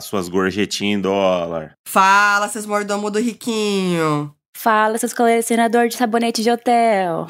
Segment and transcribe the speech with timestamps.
[0.00, 1.74] Suas gorjetinhas em dólar.
[1.86, 4.34] Fala, seus mordomos do riquinho.
[4.56, 7.26] Fala, seus colecionadores de sabonete de hotel.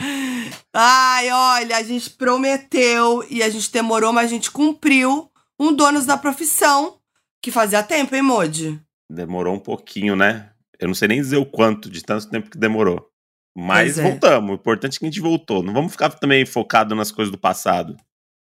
[0.75, 6.07] Ai, olha, a gente prometeu e a gente demorou, mas a gente cumpriu um donos
[6.07, 6.97] da profissão
[7.43, 8.81] que fazia tempo, hein, Modi?
[9.11, 10.51] Demorou um pouquinho, né?
[10.79, 13.11] Eu não sei nem dizer o quanto de tanto tempo que demorou.
[13.57, 14.03] Mas é.
[14.03, 14.51] voltamos.
[14.51, 15.63] O importante é que a gente voltou.
[15.63, 17.97] Não vamos ficar também focado nas coisas do passado.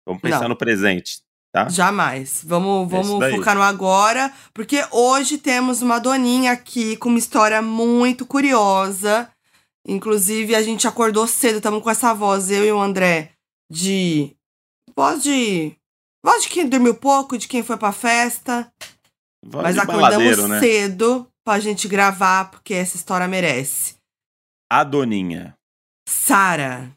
[0.06, 0.50] Vamos pensar Não.
[0.50, 1.20] no presente,
[1.52, 1.68] tá?
[1.68, 2.42] Jamais.
[2.44, 7.60] Vamos, É vamos focar no agora, porque hoje temos uma doninha aqui com uma história
[7.62, 9.30] muito curiosa.
[9.86, 13.32] Inclusive, a gente acordou cedo, estamos com essa voz, eu e o André,
[13.70, 14.36] de.
[14.94, 15.74] Voz de.
[16.24, 18.70] Voz de quem dormiu pouco, de quem foi pra festa.
[19.44, 20.60] Voz mas acordamos né?
[20.60, 23.94] cedo pra gente gravar, porque essa história merece.
[24.70, 25.54] A Doninha.
[26.06, 26.92] Sara.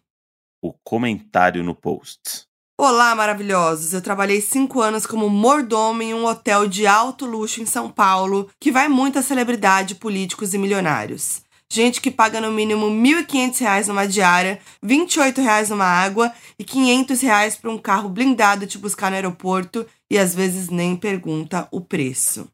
[0.61, 2.45] O comentário no post.
[2.83, 3.93] Olá, maravilhosos!
[3.93, 8.49] Eu trabalhei cinco anos como mordomo em um hotel de alto luxo em São Paulo,
[8.59, 11.43] que vai muita celebridade, políticos e milionários.
[11.71, 17.21] Gente que paga no mínimo 1.500 reais numa diária, 28 reais numa água e 500
[17.21, 21.81] reais para um carro blindado te buscar no aeroporto e às vezes nem pergunta o
[21.81, 22.49] preço.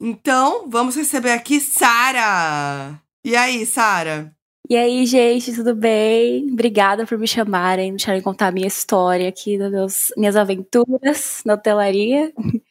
[0.00, 2.98] Então, vamos receber aqui Sara!
[3.22, 4.34] E aí, Sara?
[4.68, 6.50] E aí, gente, tudo bem?
[6.52, 11.54] Obrigada por me chamarem, me deixarem contar a minha história aqui, meus- minhas aventuras na
[11.54, 12.32] hotelaria.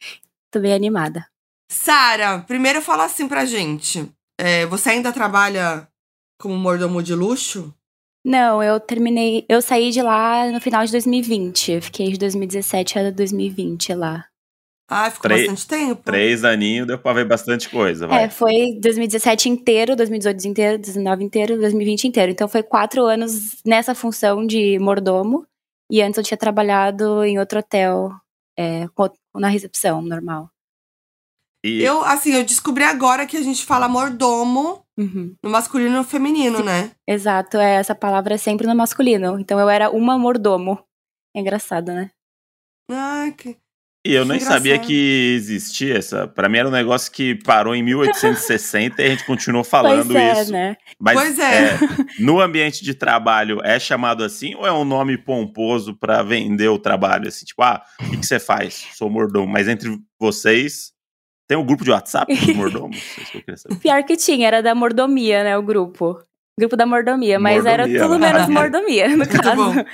[0.50, 1.26] Tô bem animada.
[1.70, 4.08] Sara, primeiro fala assim pra gente.
[4.38, 5.88] É, você ainda trabalha
[6.40, 7.74] como mordomo de luxo?
[8.24, 9.44] Não, eu terminei.
[9.48, 11.72] Eu saí de lá no final de 2020.
[11.72, 14.24] Eu fiquei de 2017 a 2020 lá.
[14.90, 16.02] Ah, ficou Três- bastante tempo.
[16.02, 18.24] Três aninhos, deu pra ver bastante coisa, vai.
[18.24, 22.32] É, foi 2017 inteiro, 2018 inteiro, 2019 inteiro, 2020 inteiro.
[22.32, 25.46] Então foi quatro anos nessa função de mordomo.
[25.90, 28.10] E antes eu tinha trabalhado em outro hotel,
[28.58, 28.86] é,
[29.34, 30.50] na recepção normal.
[31.64, 35.34] E Eu, assim, eu descobri agora que a gente fala mordomo Uhum.
[35.42, 36.92] no masculino e no feminino, né?
[37.06, 39.38] Exato, é, essa palavra é sempre no masculino.
[39.38, 40.78] Então eu era uma mordomo.
[41.36, 42.10] É engraçado, né?
[42.90, 43.56] Ai, que...
[44.08, 44.86] E eu Que nem sabia engraçado.
[44.88, 46.26] que existia essa.
[46.26, 50.16] Pra mim era um negócio que parou em 1860 e a gente continuou falando pois
[50.16, 50.52] é, isso.
[50.52, 50.76] né?
[50.98, 51.78] Mas Pois é.
[52.18, 56.78] no ambiente de trabalho é chamado assim ou é um nome pomposo pra vender o
[56.78, 57.28] trabalho?
[57.28, 58.86] Assim, tipo, ah, o que, que você faz?
[58.94, 59.46] Sou mordomo.
[59.52, 60.92] Mas entre vocês,
[61.46, 62.96] tem um grupo de WhatsApp dos mordomos?
[62.96, 63.76] Isso que eu queria saber.
[63.80, 65.56] Pior que tinha, era da mordomia, né?
[65.56, 66.18] O grupo.
[66.58, 68.32] Grupo da mordomia, mas era Mordomia, tudo né?
[68.32, 69.54] menos mordomia, no caso.
[69.56, 69.84] bom.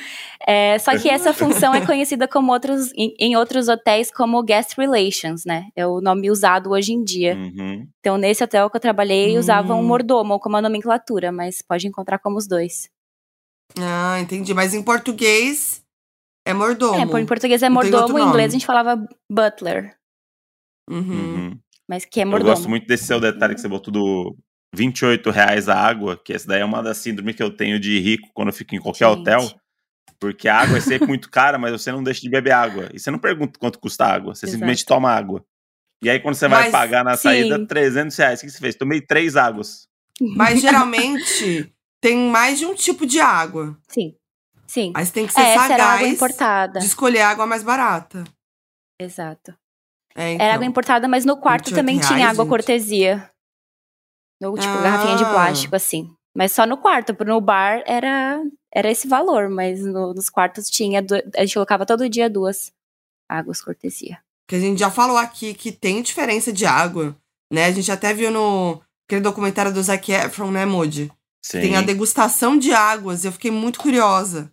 [0.47, 4.74] É, só que essa função é conhecida como outros, em, em outros hotéis como guest
[4.78, 5.66] relations, né?
[5.76, 7.34] É o nome usado hoje em dia.
[7.34, 7.86] Uhum.
[8.00, 9.41] Então, nesse hotel que eu trabalhei, Hum.
[9.41, 12.88] usavam mordomo como a nomenclatura, mas pode encontrar como os dois.
[13.78, 14.54] Ah, entendi.
[14.54, 15.82] Mas em português
[16.47, 16.98] é mordomo.
[16.98, 18.97] É, em português é mordomo, em inglês a gente falava
[19.30, 19.94] butler,
[20.91, 20.98] Uhum.
[21.00, 21.58] Uhum.
[21.88, 22.50] mas que é Eu mordomo.
[22.50, 24.36] gosto muito desse seu detalhe que você botou do
[24.74, 27.98] 28 reais a água, que essa daí é uma das síndromes que eu tenho de
[28.00, 29.18] rico quando eu fico em qualquer Gente.
[29.20, 29.50] hotel.
[30.20, 32.88] Porque a água é sempre muito cara, mas você não deixa de beber água.
[32.94, 34.52] E você não pergunta quanto custa a água, você Exato.
[34.52, 35.44] simplesmente toma água.
[36.02, 37.22] E aí, quando você vai Mas, pagar na sim.
[37.22, 38.40] saída, 300 reais.
[38.40, 38.74] O que você fez?
[38.74, 39.88] Tomei três águas.
[40.36, 43.76] Mas geralmente tem mais de um tipo de água.
[43.88, 44.14] Sim,
[44.66, 44.92] sim.
[44.94, 46.78] Você tem que ser É, era água sagaz importada.
[46.80, 48.24] de escolher a água mais barata.
[49.00, 49.54] Exato.
[50.14, 50.44] É, então.
[50.46, 52.50] Era água importada, mas no quarto 28 também tinha reais, água gente.
[52.50, 53.30] cortesia.
[54.50, 54.82] No, tipo, Ah.
[54.82, 56.10] garrafinha de plástico, assim.
[56.37, 58.43] Mas só no quarto, porque no bar era,
[58.75, 61.00] era esse valor, mas no- nos quartos tinha.
[61.00, 62.72] du- A gente colocava todo dia duas
[63.28, 64.19] águas cortesia.
[64.49, 67.16] Que a gente já falou aqui que tem diferença de água,
[67.53, 67.66] né?
[67.66, 71.10] A gente até viu no aquele documentário do Zac Efron, né, Moody?
[71.43, 71.60] Sim.
[71.60, 73.22] Tem a degustação de águas.
[73.25, 74.50] e Eu fiquei muito curiosa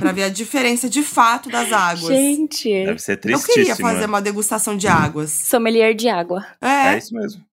[0.00, 2.06] pra ver a diferença de fato das águas.
[2.08, 2.68] Gente!
[2.68, 3.54] Deve ser Eu tristíssimo.
[3.54, 5.30] queria fazer uma degustação de águas.
[5.30, 6.44] Sommelier de água.
[6.60, 7.44] É, É isso mesmo.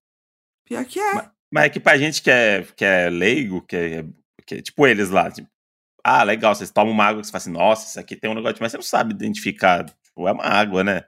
[0.66, 1.14] pior que é.
[1.14, 1.26] Mas
[1.62, 4.06] é que pra gente que é, que é leigo, que é,
[4.46, 5.48] que é tipo eles lá, tipo,
[6.04, 8.34] ah, legal, vocês tomam uma água que você fala assim, nossa, isso aqui tem um
[8.34, 9.86] negócio, mas você não sabe identificar.
[9.86, 11.06] Tipo, é uma água, né?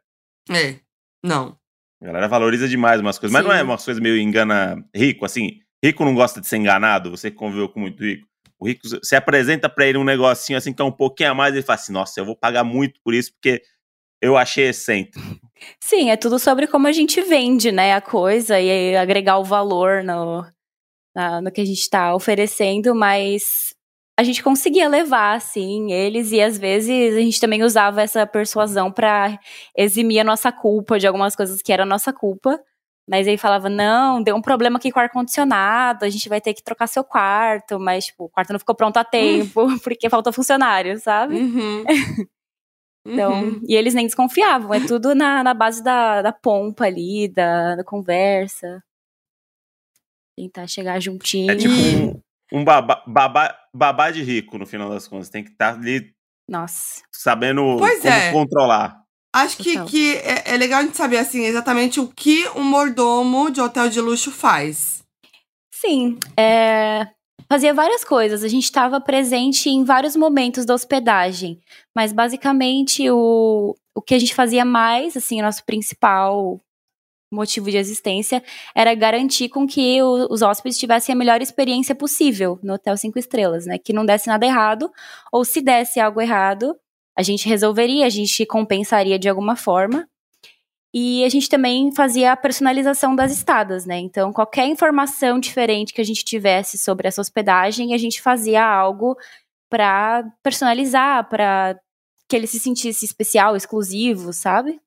[0.49, 0.79] É.
[1.23, 1.57] Não.
[2.01, 3.57] A galera valoriza demais umas coisas, mas não Sim.
[3.57, 5.59] é umas coisas meio engana rico, assim.
[5.83, 8.27] Rico não gosta de ser enganado, você conviveu com muito rico.
[8.57, 11.53] O rico, você apresenta pra ele um negocinho assim que é um pouquinho a mais,
[11.53, 13.61] ele fala assim, nossa, eu vou pagar muito por isso porque
[14.21, 15.19] eu achei excêntrico.
[15.79, 20.03] Sim, é tudo sobre como a gente vende, né, a coisa e agregar o valor
[20.03, 20.45] no,
[21.15, 23.73] na- no que a gente tá oferecendo, mas
[24.17, 28.91] a gente conseguia levar, assim, eles e às vezes a gente também usava essa persuasão
[28.91, 29.37] pra
[29.77, 32.59] eximir a nossa culpa de algumas coisas que era nossa culpa.
[33.07, 36.55] Mas aí falava, não, deu um problema aqui com o ar-condicionado, a gente vai ter
[36.55, 40.33] que trocar seu quarto, mas, tipo, o quarto não ficou pronto a tempo, porque faltou
[40.33, 41.35] funcionário, sabe?
[41.35, 41.83] Uhum.
[43.05, 43.61] Então, Uhum.
[43.67, 47.83] e eles nem desconfiavam, é tudo na, na base da, da pompa ali, da, da
[47.83, 48.83] conversa.
[50.37, 51.51] Tentar chegar juntinho.
[51.51, 51.73] É tipo
[52.51, 55.29] um, um babá, babá, babá de rico, no final das contas.
[55.29, 56.13] Tem que estar ali
[56.49, 57.03] Nossa.
[57.13, 58.31] sabendo Pois como é.
[58.31, 59.01] controlar.
[59.33, 59.85] Acho que, Total.
[59.87, 63.89] que é, é legal a gente saber, assim, exatamente o que um mordomo de hotel
[63.89, 65.03] de luxo faz.
[65.73, 67.05] Sim, é,
[67.49, 68.43] fazia várias coisas.
[68.43, 71.59] A gente estava presente em vários momentos da hospedagem,
[71.95, 76.59] mas basicamente o, o que a gente fazia mais, assim, o nosso principal
[77.31, 78.41] motivo de existência
[78.73, 83.19] era garantir com que o- os hóspedes tivessem a melhor experiência possível no hotel cinco
[83.19, 83.77] estrelas, né?
[83.77, 84.89] Que não desse nada errado,
[85.31, 86.75] ou se desse algo errado,
[87.17, 90.07] a gente resolveria, a gente compensaria de alguma forma.
[90.97, 93.99] E a gente também fazia a personalização das estadas, né?
[93.99, 99.17] Então, qualquer informação diferente que a gente tivesse sobre essa hospedagem, a gente fazia algo
[99.69, 101.77] para personalizar, para
[102.29, 104.79] que ele se sentisse especial, exclusivo, sabe?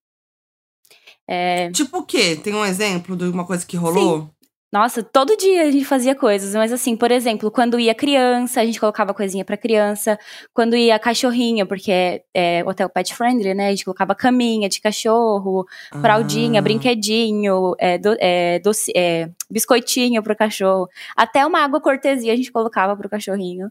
[1.29, 2.37] É, Tipo o quê?
[2.37, 4.31] Tem um exemplo de uma coisa que rolou?
[4.73, 8.67] Nossa, todo dia a gente fazia coisas, mas assim, por exemplo, quando ia criança, a
[8.67, 10.19] gente colocava coisinha pra criança.
[10.53, 13.69] Quando ia cachorrinho, porque é, é hotel pet friendly, né?
[13.69, 15.67] A gente colocava caminha de cachorro,
[16.03, 16.63] fraldinha, Ah.
[16.63, 20.87] brinquedinho, é, do- é, doce- é, biscoitinho pro cachorro.
[21.17, 23.71] Até uma água cortesia a gente colocava pro cachorrinho.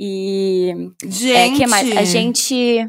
[0.00, 1.32] E Gente.
[1.32, 1.96] é, que mais?
[1.96, 2.86] A gente.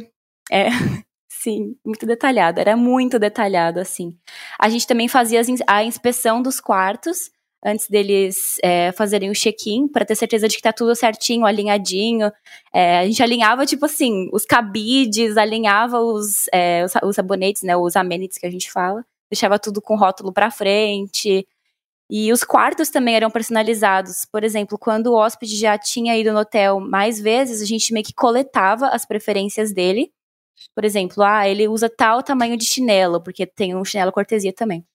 [0.51, 0.68] É,
[1.44, 2.60] sim, muito detalhado.
[2.60, 4.18] Era muito detalhado, assim.
[4.60, 7.30] A gente também fazia a inspeção dos quartos
[7.66, 12.30] antes deles é, fazerem o check-in, para ter certeza de que tá tudo certinho, alinhadinho.
[12.74, 17.75] É, a gente alinhava, tipo assim, os cabides, alinhava os, é, os, os sabonetes, né?
[17.75, 19.06] Os amenities que a gente fala.
[19.31, 21.48] Deixava tudo com rótulo pra frente.
[22.10, 24.25] E os quartos também eram personalizados.
[24.31, 28.06] Por exemplo, quando o hóspede já tinha ido no hotel mais vezes, a gente meio
[28.06, 30.12] que coletava as preferências dele.
[30.75, 34.86] Por exemplo, ah, ele usa tal tamanho de chinelo, porque tem um chinelo cortesia também.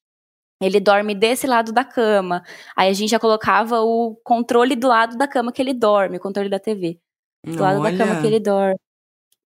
[0.60, 2.42] Ele dorme desse lado da cama.
[2.76, 6.20] Aí a gente já colocava o controle do lado da cama que ele dorme, o
[6.20, 6.98] controle da TV.
[7.44, 8.78] Do lado da cama que ele dorme.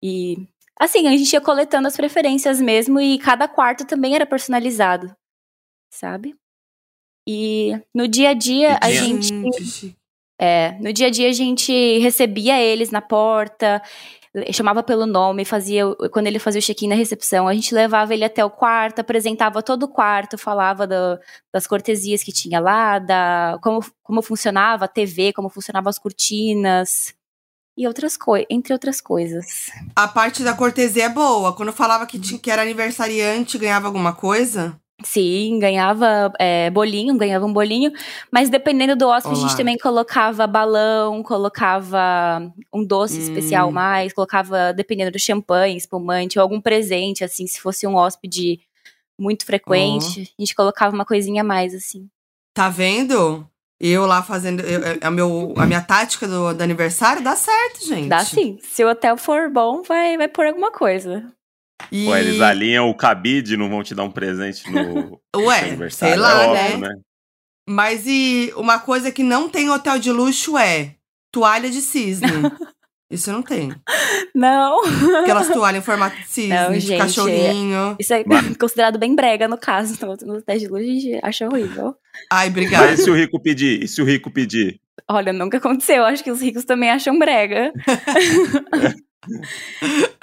[0.03, 0.49] E
[0.81, 5.15] assim, a gente ia coletando as preferências mesmo e cada quarto também era personalizado.
[5.93, 6.35] Sabe?
[7.29, 9.97] E no dia a dia a gente Gente,
[10.41, 13.81] é, no dia a dia a gente recebia eles na porta,
[14.51, 18.25] chamava pelo nome, fazia quando ele fazia o check-in na recepção, a gente levava ele
[18.25, 21.19] até o quarto, apresentava todo o quarto, falava do-
[21.53, 27.15] das cortesias que tinha lá, da como, como funcionava a TV, como funcionavam as cortinas
[27.77, 29.71] e outras coisas, entre outras coisas.
[29.97, 31.55] A parte da cortesia é boa.
[31.55, 34.79] Quando falava que, tinha, que era aniversariante, ganhava alguma coisa?
[35.05, 37.91] Sim, ganhava é, bolinho, ganhava um bolinho,
[38.31, 39.49] mas dependendo do hóspede, a Olá.
[39.49, 43.23] gente também colocava balão, colocava um doce Hum.
[43.23, 48.61] especial mais, colocava, dependendo do champanhe, espumante, ou algum presente, assim, se fosse um hóspede
[49.19, 52.09] muito frequente, a gente colocava uma coisinha a mais, assim.
[52.55, 53.49] Tá vendo?
[53.81, 54.61] Eu lá fazendo.
[54.61, 58.09] eu- eu- a, meu, a minha tática do, do aniversário dá certo, gente.
[58.09, 58.59] Dá sim.
[58.63, 61.25] Se o hotel for bom, vai, vai pôr alguma coisa.
[61.91, 62.07] E...
[62.07, 66.15] Pô, eles alinham o cabide, não vão te dar um presente no Ué, aniversário.
[66.15, 66.65] sei lá, é né?
[66.65, 66.95] óbvio, né?
[67.69, 70.97] Mas e uma coisa que não tem hotel de luxo é
[71.33, 72.29] toalha de cisne.
[73.11, 73.71] Isso não tem.
[74.35, 74.81] Não.
[75.21, 77.95] Aquelas toalhas em formato de cisne, Não, de gente, cachorrinho.
[78.01, 78.25] Isso é
[78.59, 79.99] considerado bem brega, no caso.
[80.01, 81.95] No, no teste de luz, a gente acha horrível.
[82.31, 82.87] Ai, obrigada.
[82.87, 83.83] Mas e se o rico pedir?
[83.83, 84.81] E se o rico pedir?
[85.07, 86.05] Olha, nunca aconteceu.
[86.05, 87.71] Acho que os ricos também acham brega.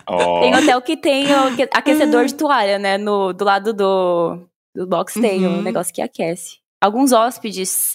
[0.08, 1.26] Ó, Tem hotel que tem
[1.74, 2.98] aquecedor de toalha, né?
[2.98, 5.60] No, do lado do, do box tem Uhum.
[5.60, 6.58] um negócio que aquece.
[6.82, 7.94] Alguns hóspedes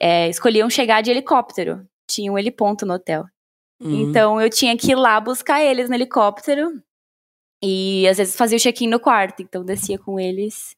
[0.00, 1.86] é, escolhiam chegar de helicóptero.
[2.08, 3.24] Tinha um heliponto no hotel.
[3.80, 4.08] Hum.
[4.08, 6.82] Então eu tinha que ir lá buscar eles no helicóptero.
[7.62, 9.42] E às vezes fazia o check-in no quarto.
[9.42, 10.74] Então descia com eles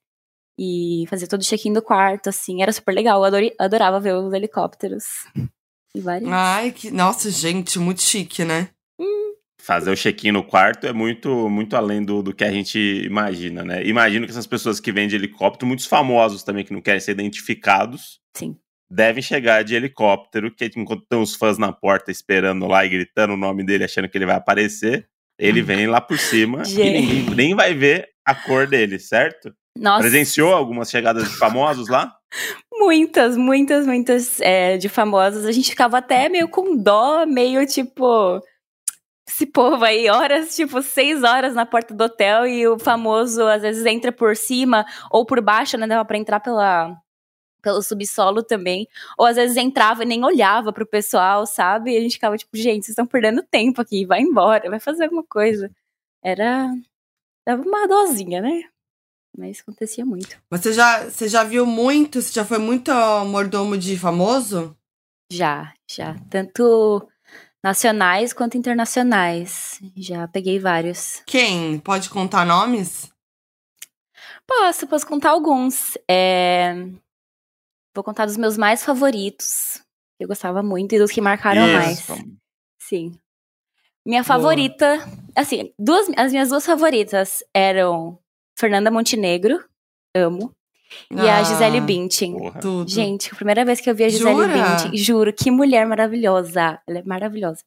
[0.58, 2.60] e fazia todo o check-in do quarto, assim.
[2.62, 3.18] Era super legal.
[3.20, 5.04] Eu adori- adorava ver os helicópteros.
[5.94, 6.30] E vários.
[6.32, 6.90] Ai, que.
[6.90, 8.68] Nossa, gente, muito chique, né?
[9.62, 13.64] Fazer o check-in no quarto é muito, muito além do, do que a gente imagina,
[13.64, 13.84] né?
[13.86, 17.12] Imagino que essas pessoas que vêm de helicóptero, muitos famosos também que não querem ser
[17.12, 18.56] identificados, Sim.
[18.90, 23.34] devem chegar de helicóptero, que enquanto estão os fãs na porta esperando lá e gritando
[23.34, 25.06] o nome dele, achando que ele vai aparecer,
[25.38, 29.54] ele vem lá por cima e ninguém nem vai ver a cor dele, certo?
[29.78, 30.00] Nossa.
[30.00, 32.12] Presenciou algumas chegadas de famosos lá?
[32.72, 35.44] Muitas, muitas, muitas é, de famosas.
[35.44, 38.42] A gente ficava até meio com dó, meio tipo.
[39.26, 43.62] Esse povo aí, horas, tipo, seis horas na porta do hotel e o famoso às
[43.62, 45.86] vezes entra por cima ou por baixo, né?
[45.86, 46.96] Dava pra entrar pela,
[47.62, 48.88] pelo subsolo também.
[49.16, 51.92] Ou às vezes entrava e nem olhava pro pessoal, sabe?
[51.92, 55.04] E a gente ficava tipo, gente, vocês estão perdendo tempo aqui, vai embora, vai fazer
[55.04, 55.70] alguma coisa.
[56.22, 56.72] Era.
[57.46, 58.64] Dava uma dosinha, né?
[59.36, 60.36] Mas acontecia muito.
[60.50, 62.20] Você já, você já viu muito?
[62.20, 62.92] Você já foi muito
[63.26, 64.76] mordomo de famoso?
[65.32, 66.16] Já, já.
[66.28, 67.08] Tanto
[67.62, 69.80] nacionais quanto internacionais.
[69.96, 71.22] Já peguei vários.
[71.26, 71.78] Quem?
[71.78, 73.10] Pode contar nomes?
[74.46, 75.96] Posso, posso contar alguns.
[76.10, 76.74] É...
[77.94, 79.80] Vou contar dos meus mais favoritos.
[80.18, 82.12] Que eu gostava muito e dos que marcaram Isso.
[82.12, 82.24] mais.
[82.80, 83.18] Sim.
[84.04, 84.98] Minha favorita,
[85.36, 88.18] assim, duas, as minhas duas favoritas eram
[88.58, 89.64] Fernanda Montenegro,
[90.14, 90.52] amo,
[91.10, 92.36] e a Ah, Gisele Bündchen.
[92.60, 92.90] Tudo.
[92.90, 94.48] Gente, a primeira vez que eu vi a Gisele Jura?
[94.48, 96.80] Bündchen, juro, que mulher maravilhosa.
[96.86, 97.60] Ela é maravilhosa.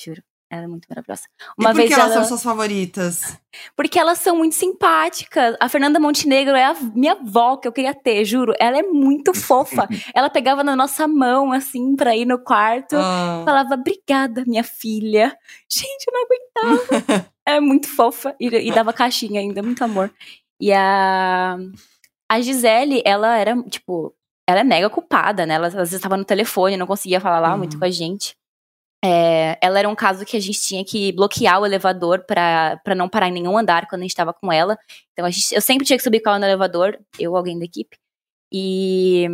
[0.00, 0.22] Juro.
[0.48, 1.22] Ela é muito maravilhosa.
[1.58, 2.20] e Uma por vez que elas ela...
[2.20, 3.36] são suas favoritas?
[3.74, 5.56] Porque elas são muito simpáticas.
[5.58, 8.52] A Fernanda Montenegro é a minha avó que eu queria ter, juro.
[8.60, 9.88] Ela é muito fofa.
[10.14, 12.94] ela pegava na nossa mão, assim, pra ir no quarto.
[12.96, 15.36] Ah, Falava, obrigada, minha filha.
[15.68, 17.26] Gente, eu não aguentava.
[17.44, 18.32] é muito fofa.
[18.38, 20.12] E, e dava caixinha ainda, muito amor.
[20.60, 21.58] E a,
[22.28, 24.14] a Gisele, ela era, tipo,
[24.48, 25.54] ela é mega ocupada, né?
[25.54, 27.58] Ela às vezes estava no telefone, não conseguia falar lá Uhum.
[27.58, 28.34] muito com a gente.
[29.04, 32.94] É, ela era um caso que a gente tinha que bloquear o elevador pra, pra
[32.94, 34.76] não parar em nenhum andar quando a gente tava com ela.
[35.12, 37.58] Então a gente, eu sempre tinha que subir com ela no elevador, eu ou alguém
[37.58, 37.96] da equipe.
[38.52, 39.26] E,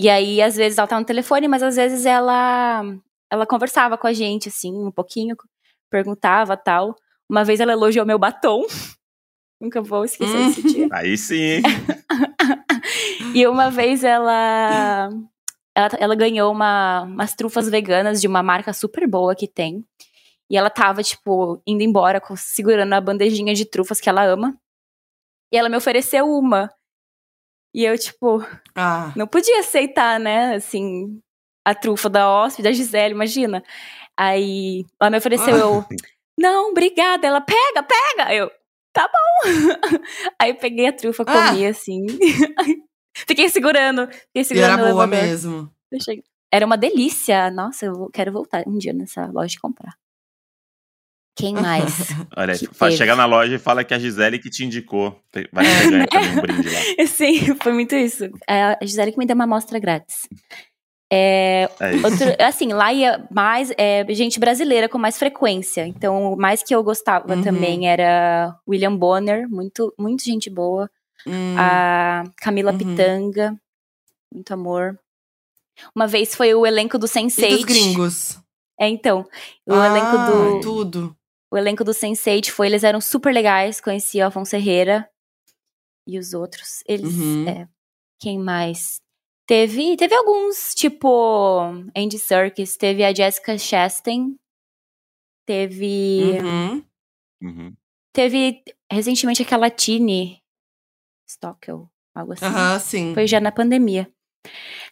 [0.00, 2.82] e aí, às vezes, ela tava no telefone, mas às vezes ela,
[3.30, 5.36] ela conversava com a gente, assim, um pouquinho,
[5.90, 6.94] perguntava tal.
[7.28, 8.64] Uma vez ela elogiou meu batom.
[9.60, 10.46] Nunca vou esquecer Hum.
[10.48, 10.88] desse dia.
[10.92, 11.60] Aí sim?
[13.34, 15.08] E uma vez ela,
[15.74, 19.84] ela, ela ganhou uma, umas trufas veganas de uma marca super boa que tem.
[20.50, 24.54] E ela tava, tipo, indo embora, segurando a bandejinha de trufas que ela ama.
[25.52, 26.70] E ela me ofereceu uma.
[27.74, 31.18] E eu, tipo, ah, não podia aceitar, né, assim,
[31.64, 33.62] a trufa da hóspede, da Gisele, imagina.
[34.14, 35.84] Aí ela me ofereceu, eu,
[36.38, 37.26] não, obrigada.
[37.26, 38.34] Ela, pega, pega.
[38.34, 38.50] Eu,
[38.92, 39.50] tá bom.
[40.38, 41.48] Aí eu peguei a trufa, Ah.
[41.48, 42.04] comi, assim.
[43.14, 45.70] Fiquei segurando, fiquei e segurando era no boa mesmo.
[46.50, 47.50] Era uma delícia.
[47.50, 49.94] Nossa, eu quero voltar um dia nessa loja e comprar.
[51.34, 52.08] Quem mais?
[52.36, 55.18] Olha, Que chega na loja e fala que a Gisele que te indicou.
[55.50, 57.06] Vai ganho também um brinde lá.
[57.06, 58.24] Sim, foi muito isso.
[58.46, 60.28] É, A Gisele que me deu uma amostra grátis.
[61.10, 62.06] É, É isso.
[62.06, 65.86] Outro, assim, lá ia mais é, gente brasileira com mais frequência.
[65.86, 67.42] Então, o mais que eu gostava Uhum.
[67.42, 70.90] também era William Bonner, muito, muito gente boa.
[71.26, 72.78] Hum, A Camila Uhum.
[72.78, 73.60] Pitanga,
[74.32, 74.98] muito amor.
[75.94, 77.50] Uma vez foi o elenco do e Sense8.
[77.56, 78.38] dos gringos?
[78.78, 79.26] É, então,
[79.66, 81.16] o ah, elenco do tudo.
[81.50, 85.08] o elenco do Sense8 foi, eles eram super legais, conheci o Afonso Herrera
[86.06, 86.82] e os outros.
[86.86, 87.48] Eles, Uhum.
[87.48, 87.68] é,
[88.20, 89.00] quem mais?
[89.46, 91.60] Teve, teve alguns, tipo
[91.96, 94.36] Andy Serkis, teve a Jessica Chastain,
[95.46, 96.84] teve, Uhum.
[97.42, 97.76] Uhum.
[98.12, 100.41] teve recentemente aquela Tini
[101.32, 102.44] Stockel, algo assim.
[102.44, 103.14] Aham, sim.
[103.14, 104.08] Foi já na pandemia.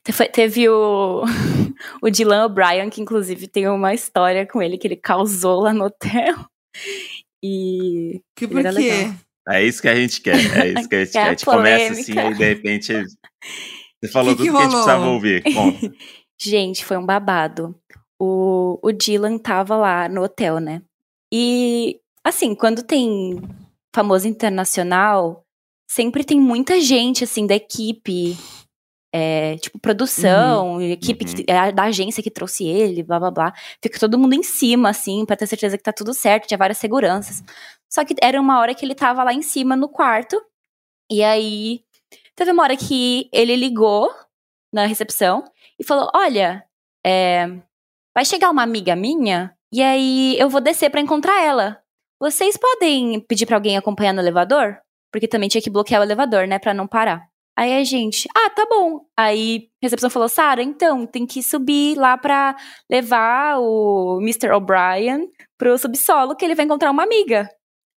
[0.04, 1.22] Te- Teve o,
[2.02, 5.84] o Dylan O'Brien, que inclusive tem uma história com ele que ele causou lá no
[5.84, 6.36] hotel.
[7.42, 9.10] E Que por quê?
[9.48, 10.36] É isso que a gente quer.
[10.36, 11.26] É isso que a gente Quer quer.
[11.26, 12.92] A gente começa assim, aí de repente.
[13.98, 15.42] Você falou Que que tudo que a gente precisava ouvir.
[15.54, 15.92] Conta.
[16.38, 17.74] Gente, foi um babado.
[18.20, 20.82] O, o Dylan tava lá no hotel, né?
[21.32, 23.40] E, assim, quando tem
[23.94, 25.42] famoso internacional,
[25.90, 28.36] sempre tem muita gente, assim, da equipe.
[29.12, 31.34] é, tipo, produção, equipe Uhum.
[31.34, 33.52] que- é, da agência que trouxe ele, blá blá blá.
[33.82, 36.78] Fica todo mundo em cima, assim, pra ter certeza que tá tudo certo, tinha várias
[36.78, 37.42] seguranças.
[37.92, 40.40] Só que era uma hora que ele tava lá em cima no quarto.
[41.10, 41.82] E aí,
[42.36, 44.08] teve uma hora que ele ligou
[44.72, 45.42] na recepção
[45.76, 46.64] e falou: Olha,
[47.04, 47.48] é,
[48.14, 51.82] vai chegar uma amiga minha e aí eu vou descer pra encontrar ela.
[52.22, 54.78] Vocês podem pedir pra alguém acompanhar no elevador?
[55.12, 57.28] Porque também tinha que bloquear o elevador, né, Pra não parar.
[57.58, 59.04] Aí a gente, ah, tá bom.
[59.16, 62.56] Aí a recepção falou: Sara, então tem que subir lá pra
[62.88, 64.50] levar o Mr.
[64.52, 67.50] O'Brien pro subsolo que ele vai encontrar uma amiga.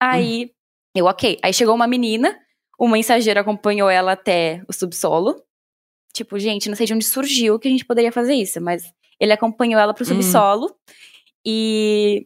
[0.02, 0.50] Aí
[0.96, 1.38] eu, ok.
[1.44, 2.36] Aí chegou uma menina,
[2.78, 5.40] o mensageiro acompanhou ela até o subsolo.
[6.12, 8.82] Tipo, gente, não sei de onde surgiu que a gente poderia fazer isso, mas
[9.20, 10.08] ele acompanhou ela pro Hum.
[10.08, 10.74] subsolo.
[11.46, 12.24] E,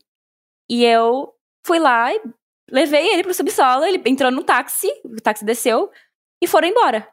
[0.71, 1.33] e eu
[1.67, 2.21] fui lá e
[2.71, 3.85] levei ele pro subsolo.
[3.85, 5.91] Ele entrou no táxi, o táxi desceu
[6.43, 7.09] e foram embora.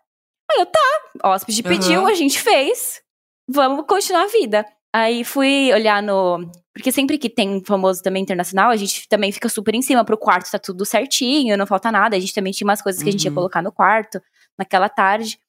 [0.52, 0.80] Aí eu, tá,
[1.24, 1.70] o hóspede Aham.
[1.70, 3.02] pediu, a gente fez,
[3.50, 4.66] vamos continuar a vida.
[4.96, 6.50] Aí fui olhar no.
[6.74, 10.18] Porque sempre que tem famoso também internacional, a gente também fica super em cima pro
[10.18, 12.16] quarto, tá tudo certinho, não falta nada.
[12.16, 13.36] A gente também tinha umas coisas que a gente ia Uhum.
[13.36, 14.22] colocar no quarto
[14.58, 15.40] naquela tarde.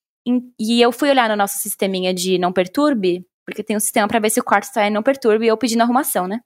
[0.59, 4.19] E eu fui olhar no nosso sisteminha de não perturbe, porque tem um sistema pra
[4.19, 6.41] ver se o quarto tá em não perturbe e eu pedindo arrumação, né?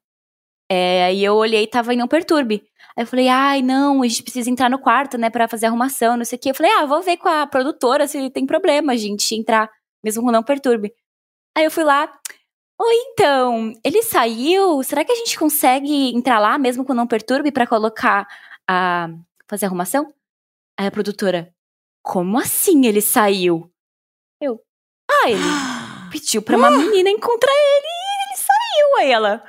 [0.71, 2.63] É, aí eu olhei e tava em não perturbe.
[2.97, 6.17] Aí eu falei, ai, não, a gente precisa entrar no quarto, né, pra fazer arrumação,
[6.17, 6.51] não sei o quê.
[6.51, 9.71] Eu falei, ah, vou ver com a produtora se tem problema a gente entrar,
[10.05, 10.93] mesmo com não perturbe.
[11.57, 12.13] Aí eu fui lá,
[12.81, 17.51] oi, então, ele saiu, será que a gente consegue entrar lá mesmo com não perturbe
[17.53, 18.27] pra colocar
[18.69, 19.09] a...
[19.49, 20.13] fazer arrumação?
[20.79, 21.53] Aí a produtora,
[22.03, 23.71] como assim ele saiu?
[24.41, 24.61] Eu,
[25.11, 25.43] ah, ele
[26.11, 28.97] pediu pra uma menina encontrar ele e ele saiu.
[28.99, 29.45] Aí ela,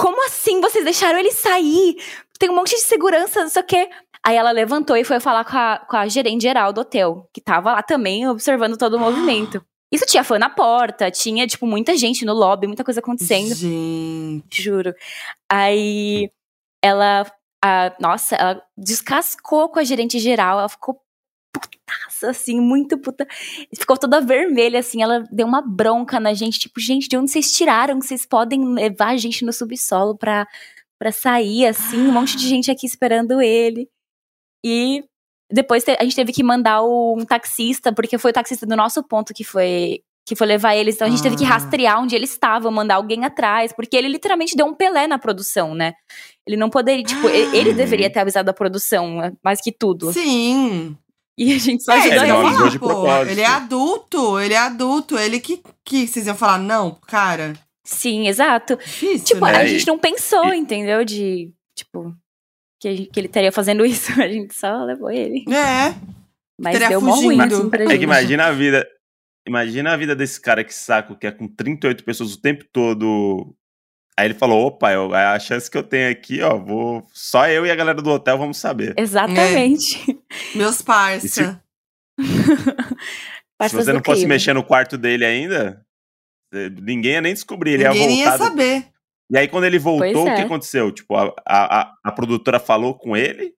[0.00, 1.96] como assim vocês deixaram ele sair?
[2.38, 3.90] Tem um monte de segurança, não sei o quê.
[4.24, 7.40] Aí ela levantou e foi falar com a, com a gerente geral do hotel, que
[7.40, 9.62] tava lá também observando todo o movimento.
[9.92, 13.54] Isso tinha fã na porta, tinha, tipo, muita gente no lobby, muita coisa acontecendo.
[13.54, 14.62] Gente.
[14.62, 14.94] Juro.
[15.50, 16.30] Aí
[16.82, 17.26] ela.
[17.62, 20.98] A, nossa, ela descascou com a gerente geral, ela ficou
[21.90, 23.26] putaça, assim, muito puta.
[23.76, 27.52] Ficou toda vermelha, assim, ela deu uma bronca na gente, tipo, gente, de onde vocês
[27.52, 30.46] tiraram que vocês podem levar a gente no subsolo pra,
[30.98, 33.88] pra sair, assim, um monte de gente aqui esperando ele.
[34.64, 35.02] E
[35.50, 39.32] depois a gente teve que mandar um taxista, porque foi o taxista do nosso ponto
[39.34, 40.94] que foi que foi levar eles.
[40.94, 41.48] Então a gente teve que Ah.
[41.48, 45.74] rastrear onde eles estavam, mandar alguém atrás, porque ele literalmente deu um Pelé na produção,
[45.74, 45.94] né?
[46.46, 47.76] Ele não poderia, tipo, ele, ele Uhum.
[47.76, 49.32] deveria ter avisado a produção, né?
[49.42, 50.12] mais que tudo.
[50.12, 50.96] Sim.
[51.42, 53.30] E a gente só É, eles ele falar, de pô, propósito.
[53.32, 57.54] ele é adulto, ele é adulto, ele que, que vocês iam falar não, cara.
[57.82, 58.76] Sim, exato.
[58.76, 59.56] Difícil, Tipo, né?
[59.56, 61.02] a É, gente e- não pensou, e- entendeu?
[61.02, 62.14] De, tipo,
[62.78, 64.12] que, que ele estaria fazendo isso.
[64.22, 65.44] A gente só levou ele.
[65.48, 65.94] É,
[66.60, 67.56] Mas Teria deu mó ruim, fugindo.
[67.56, 67.98] assim, pra É gente.
[67.98, 68.86] que imagina a vida.
[69.48, 73.54] Imagina a vida desse cara que saco, que é com 38 pessoas o tempo todo.
[74.18, 77.06] Aí ele falou: opa, eu- a chance que eu tenho aqui, ó, vou.
[77.12, 78.94] Só eu e a galera do hotel vamos saber.
[78.98, 80.18] Exatamente.
[80.54, 81.26] meus parça.
[81.26, 81.60] E se-
[83.68, 84.34] Se você não fosse crime.
[84.34, 85.84] mexer no quarto dele ainda,
[86.52, 87.72] eh, ninguém ia nem descobrir.
[87.74, 88.86] Ele Ninguém ia ia saber.
[89.30, 90.44] E aí, quando ele voltou, Pois o que é.
[90.44, 90.90] aconteceu?
[90.90, 93.52] Tipo, a, a, a- a produtora falou com ele?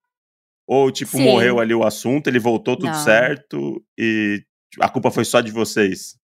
[0.68, 1.24] Ou, tipo, Sim.
[1.24, 2.94] morreu ali o assunto, ele voltou tudo Não.
[3.04, 4.42] certo e
[4.80, 6.16] a culpa foi só de vocês?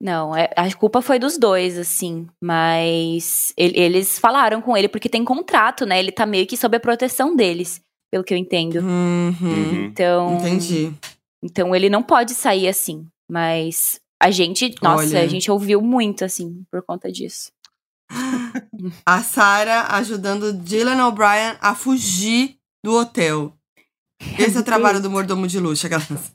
[0.00, 2.26] Não, é- a culpa foi dos dois, assim.
[2.42, 5.98] Mas ele- eles falaram com ele porque tem contrato, né?
[5.98, 7.80] Ele tá meio que sob a proteção deles,
[8.12, 8.76] pelo que eu entendo.
[8.80, 9.34] Uhum.
[9.40, 9.84] Uhum.
[9.86, 10.36] Então.
[10.38, 10.92] Entendi.
[11.42, 13.06] Então ele não pode sair assim.
[13.30, 15.22] Mas a gente, nossa, Olha.
[15.22, 17.50] a gente ouviu muito, assim, por conta disso.
[19.04, 23.52] A Sarah ajudando Dylan O'Brien a fugir do hotel.
[24.38, 25.86] Esse é o trabalho do mordomo de luxo.
[25.86, 26.32] aquelas-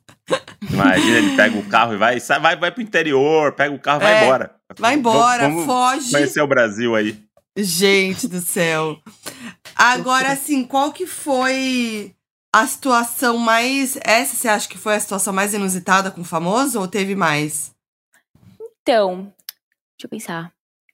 [0.69, 4.01] Imagina, ele pega o carro e vai, sai, vai, vai pro interior, pega o carro
[4.01, 4.55] e É, vai embora.
[4.77, 6.11] Vai embora, Vamos foge.
[6.11, 7.19] conhecer o Brasil aí.
[7.57, 8.97] Gente do céu.
[9.75, 12.15] Agora, assim, qual que foi
[12.53, 13.97] a situação mais.
[14.03, 17.73] Essa você acha que foi a situação mais inusitada com o famoso ou teve mais?
[18.81, 19.33] Então,
[19.97, 20.51] deixa eu pensar.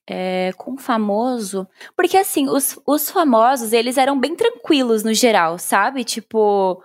[0.10, 1.68] É, com o famoso.
[1.96, 6.04] Porque, assim, os, os famosos, eles eram bem tranquilos no geral, sabe?
[6.04, 6.82] Tipo,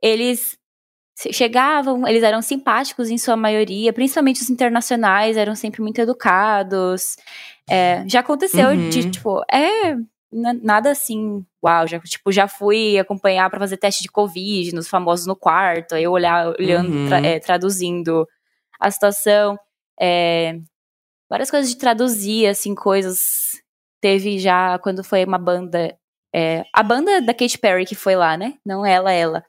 [0.00, 0.56] eles
[1.32, 7.16] chegavam, eles eram simpáticos em sua maioria, principalmente os internacionais, eram sempre muito educados.
[7.68, 8.88] É, já aconteceu Uhum.
[8.88, 9.94] de, tipo, é.
[10.34, 14.88] na- Nada assim, uau, já, tipo, já fui acompanhar pra fazer teste de Covid nos
[14.88, 17.06] famosos no quarto, aí eu olhar, olhando, Uhum.
[17.06, 18.26] tra- é, traduzindo
[18.80, 19.58] a situação.
[20.00, 20.58] É,
[21.28, 23.60] várias coisas de traduzir, assim, coisas.
[24.00, 25.94] Teve já quando foi uma banda.
[26.34, 28.54] é, a banda da Katy Perry que foi lá, né?
[28.64, 29.44] Não ela, ela.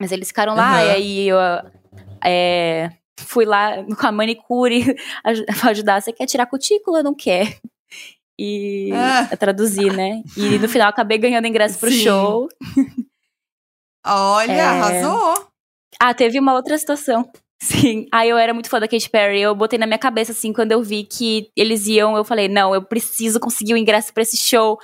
[0.00, 0.86] Mas eles ficaram lá, Aham.
[0.86, 1.36] e aí eu
[2.24, 4.82] é, fui lá com a manicure
[5.64, 6.00] ajudar.
[6.02, 7.02] Você quer tirar cutícula?
[7.02, 7.58] Não quer.
[8.38, 9.28] E Ah.
[9.32, 10.22] a traduzir, né?
[10.36, 12.02] E no final acabei ganhando ingresso pro Sim.
[12.02, 12.48] show.
[14.06, 14.60] Olha, É.
[14.60, 15.46] arrasou.
[16.00, 17.30] Ah, teve uma outra situação.
[17.62, 18.06] Sim.
[18.12, 19.40] Aí eu era muito fã da Katy Perry.
[19.40, 22.74] Eu botei na minha cabeça, assim, quando eu vi que eles iam, eu falei, não,
[22.74, 24.78] eu preciso conseguir o ingresso pra esse show.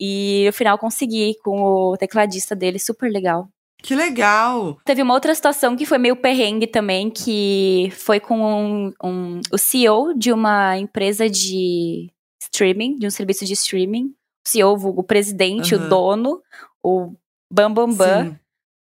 [0.00, 3.48] E no final consegui com o tecladista dele, super legal.
[3.84, 4.78] Que legal.
[4.84, 9.58] Teve uma outra situação que foi meio perrengue também, que foi com um, um- o
[9.58, 12.10] CEO de uma empresa de
[12.42, 14.06] streaming, de um serviço de streaming.
[14.46, 15.84] O CEO, o presidente, Aham.
[15.84, 16.42] o dono,
[16.82, 17.12] o
[17.52, 17.94] Bambambam.
[17.96, 18.40] Bam, Bam,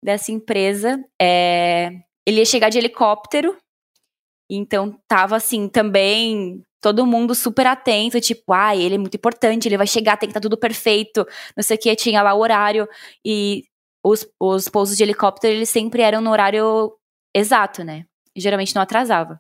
[0.03, 1.01] dessa empresa.
[1.21, 1.91] É,
[2.27, 3.55] ele ia chegar de helicóptero,
[4.49, 9.77] então tava assim também todo mundo super atento, tipo, ah, ele é muito importante, ele
[9.77, 11.23] vai chegar, tem que estar tudo perfeito,
[11.55, 12.87] não sei o que, tinha lá o horário,
[13.23, 13.63] e
[14.03, 16.91] os, os pousos de helicóptero, eles sempre eram no horário
[17.35, 18.05] exato, né?
[18.35, 19.39] Geralmente não atrasava.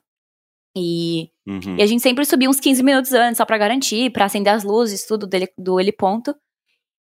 [0.75, 1.75] E Uhum.
[1.77, 4.63] e a gente sempre subia uns 15 minutos antes, só pra garantir, pra acender as
[4.63, 6.35] luzes, tudo dele, do heliponto.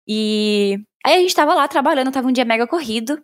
[0.07, 3.21] E aí a gente tava lá trabalhando, tava um dia mega corrido.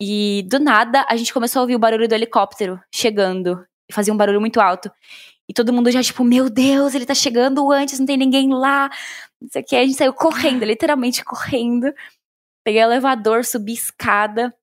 [0.00, 3.64] E do nada a gente começou a ouvir o barulho do helicóptero chegando.
[3.92, 4.90] Fazia um barulho muito alto.
[5.48, 8.90] E todo mundo já, tipo, meu Deus, ele tá chegando antes, não tem ninguém lá.
[9.40, 9.76] Não sei o que.
[9.76, 11.92] A gente saiu correndo, literalmente correndo.
[12.64, 14.54] Peguei o elevador, subi escada.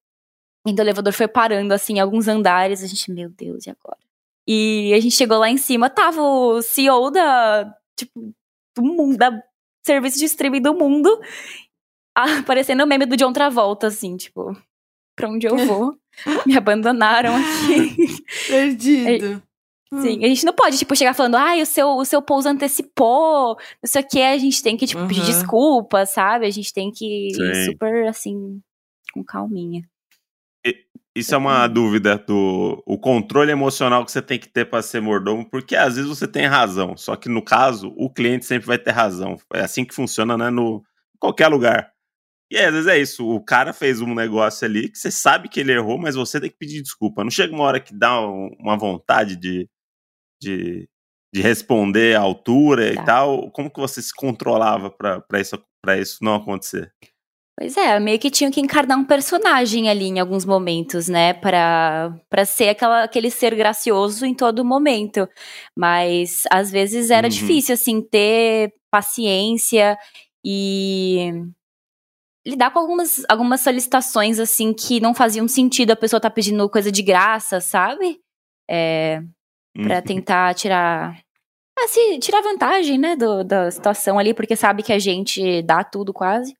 [0.66, 2.82] E o elevador foi parando, assim, alguns andares.
[2.82, 3.98] A gente, meu Deus, e agora?
[4.46, 8.34] E a gente chegou lá em cima, tava o CEO da, tipo,
[8.76, 9.42] do mundo, da
[9.84, 11.20] serviço de streaming do mundo,
[12.14, 14.56] aparecendo o meme do John Travolta, assim, tipo,
[15.16, 15.96] pra onde eu vou?
[16.46, 17.96] Me abandonaram aqui.
[18.48, 19.42] Perdido.
[19.92, 23.56] Sim, a gente não pode, tipo, chegar falando, ai, o seu, o seu pouso antecipou,
[23.82, 25.26] não sei o que, a gente tem que, tipo, pedir Uhum.
[25.26, 26.46] desculpa, sabe?
[26.46, 27.72] A gente tem que ir Sim.
[27.72, 28.60] super, assim,
[29.12, 29.82] com calminha.
[31.14, 35.00] Isso é uma dúvida do o controle emocional que você tem que ter para ser
[35.00, 38.78] mordomo, porque às vezes você tem razão, só que no caso, o cliente sempre vai
[38.78, 39.36] ter razão.
[39.52, 40.76] É assim que funciona, né, no
[41.16, 41.90] em qualquer lugar.
[42.50, 45.48] E aí, às vezes é isso, o cara fez um negócio ali que você sabe
[45.48, 47.24] que ele errou, mas você tem que pedir desculpa.
[47.24, 49.68] Não chega uma hora que dá um- uma vontade de,
[50.40, 50.88] de,
[51.34, 53.02] de responder à altura Tá.
[53.02, 53.50] e tal.
[53.50, 56.92] Como que você se controlava para isso, pra isso não acontecer?
[57.58, 61.34] Pois é, meio que tinha que encarnar um personagem ali em alguns momentos, né?
[61.34, 65.28] Pra, pra ser aquela, aquele ser gracioso em todo momento.
[65.76, 67.30] Mas às vezes era Uhum.
[67.30, 69.98] difícil, assim, ter paciência
[70.42, 71.30] e
[72.46, 76.90] lidar com algumas, algumas solicitações, assim, que não faziam sentido a pessoa tá pedindo coisa
[76.90, 78.18] de graça, sabe?
[78.70, 79.20] É,
[79.74, 80.02] pra Uhum.
[80.02, 81.16] tentar tirar.
[81.82, 86.12] Assim, tirar vantagem, né, do, da situação ali, porque sabe que a gente dá tudo
[86.12, 86.54] quase.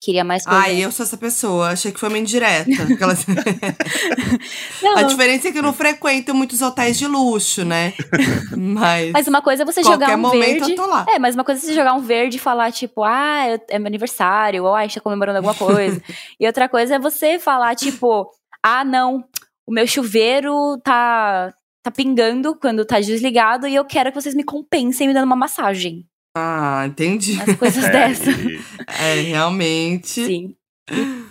[0.00, 0.60] Queria mais coisa.
[0.60, 1.70] Ai, eu sou essa pessoa.
[1.70, 2.70] Achei que foi uma indireta.
[2.94, 3.26] Aquelas-
[4.96, 7.94] A diferença é que eu não frequento muitos hotéis de luxo, né?
[8.56, 9.10] Mas.
[9.12, 10.70] Mas uma coisa é você jogar um momento verde.
[10.72, 11.04] eu tô lá.
[11.08, 13.78] É, mas uma coisa é você jogar um verde e falar, tipo, ah, eu- é
[13.78, 16.00] meu aniversário, ou ah, a gente tá comemorando alguma coisa.
[16.38, 18.28] e outra coisa é você falar, tipo,
[18.62, 19.24] ah, não,
[19.66, 21.52] o meu chuveiro tá,
[21.90, 25.36] tá pingando quando tá desligado e eu quero que vocês me compensem me dando uma
[25.36, 26.06] massagem.
[26.36, 27.40] Ah, entendi.
[27.40, 28.34] As coisas É, dessas.
[28.38, 28.60] e-
[29.00, 30.08] É, realmente.
[30.24, 30.54] Sim,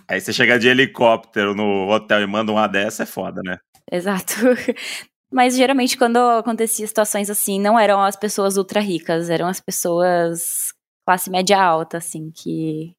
[0.07, 3.57] Aí você chega de helicóptero no hotel e manda uma dessa, é foda, né?
[3.91, 4.33] exato.
[5.31, 10.73] Mas geralmente quando acontecia situações assim, não eram as pessoas ultra ricas, eram as pessoas
[11.05, 12.93] classe média alta, assim, que,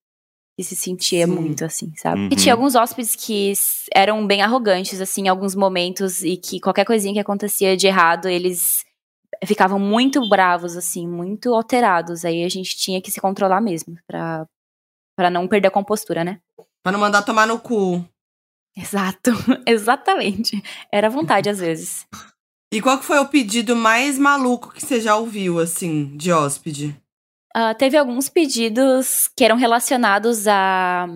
[0.59, 1.33] que se sentia Sim.
[1.33, 2.23] muito, assim, sabe?
[2.23, 2.29] Uhum.
[2.33, 3.53] E tinha alguns hóspedes que
[3.95, 8.29] eram bem arrogantes, assim, em alguns momentos, e que qualquer coisinha que acontecia de errado,
[8.29, 8.85] eles
[9.47, 12.25] ficavam muito bravos, assim, muito alterados.
[12.25, 14.49] Aí a gente tinha que se controlar mesmo, pra,
[15.17, 16.41] pra não perder a compostura, né?
[16.83, 18.05] Pra não mandar tomar no cu.
[18.77, 19.31] Exato,
[19.65, 20.61] exatamente.
[20.91, 22.05] Era vontade às vezes.
[22.75, 27.01] E qual que foi o pedido mais maluco que você já ouviu, assim, de hóspede?
[27.55, 31.07] Ah, teve alguns pedidos que eram relacionados a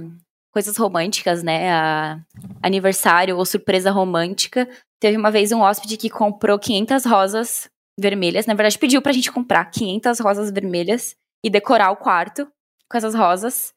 [0.53, 1.73] coisas românticas, né?
[1.73, 2.21] A
[2.63, 4.69] aniversário ou surpresa romântica.
[5.01, 8.47] Teve uma vez um hóspede que comprou 500 rosas vermelhas.
[8.47, 12.47] Na verdade, pediu pra gente comprar 500 rosas vermelhas e decorar o quarto
[12.89, 13.73] com essas rosas.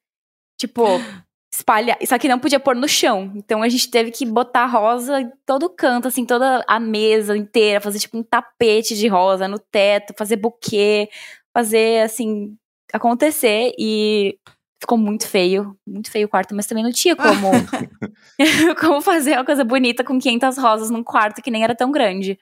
[0.59, 0.85] Tipo,
[1.53, 1.97] espalhar.
[2.05, 3.31] Só que não podia pôr no chão.
[3.35, 7.81] Então a gente teve que botar rosa em todo canto, assim, toda a mesa inteira,
[7.81, 11.09] fazer tipo um tapete de rosa no teto, fazer buquê,
[11.55, 12.57] fazer assim
[12.93, 14.37] acontecer e
[14.81, 17.49] ficou muito feio, muito feio o quarto, mas também não tinha como
[18.79, 22.37] como fazer uma coisa bonita com 500 rosas num quarto que nem era tão grande.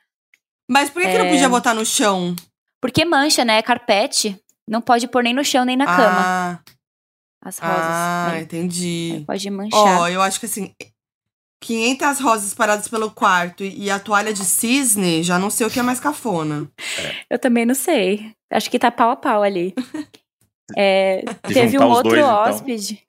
[0.69, 1.29] Mas por que, que não É.
[1.29, 2.35] podia botar no chão?
[2.81, 3.61] Porque mancha, né?
[3.61, 6.59] Carpete, não pode pôr nem no chão nem na cama Ah,
[7.41, 7.85] as rosas.
[7.85, 8.41] ah né?
[8.41, 9.23] entendi.
[9.27, 10.11] Pode Ó, manchar.
[10.11, 10.73] eu acho que assim,
[11.63, 15.79] 500 rosas paradas pelo quarto e a toalha de cisne, já não sei o que
[15.79, 16.69] é mais cafona.
[17.29, 18.33] Eu também não sei.
[18.51, 19.73] Acho que tá pau a pau ali.
[20.77, 22.35] É, teve um outro dois, então.
[22.35, 23.05] hóspede.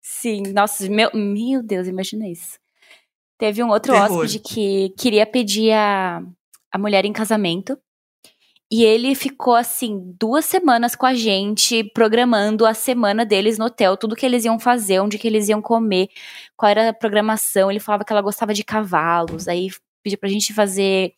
[0.00, 2.56] Sim, nossa, meu, meu Deus, imagina isso.
[3.36, 4.12] Teve um outro Terror.
[4.12, 6.22] hóspede que queria pedir a,
[6.72, 7.76] a mulher em casamento.
[8.70, 13.96] E ele ficou, assim, duas semanas com a gente, programando a semana deles no hotel,
[13.96, 16.08] tudo que eles iam fazer, onde que eles iam comer,
[16.54, 17.70] qual era a programação.
[17.70, 19.68] Ele falava que ela gostava de cavalos, aí
[20.02, 21.14] pediu pra gente fazer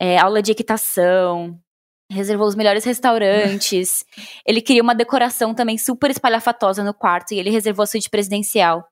[0.00, 1.56] é, aula de equitação,
[2.10, 4.04] reservou os melhores restaurantes.
[4.44, 8.84] ele queria uma decoração também super espalhafatosa no quarto, e ele reservou a suíte presidencial.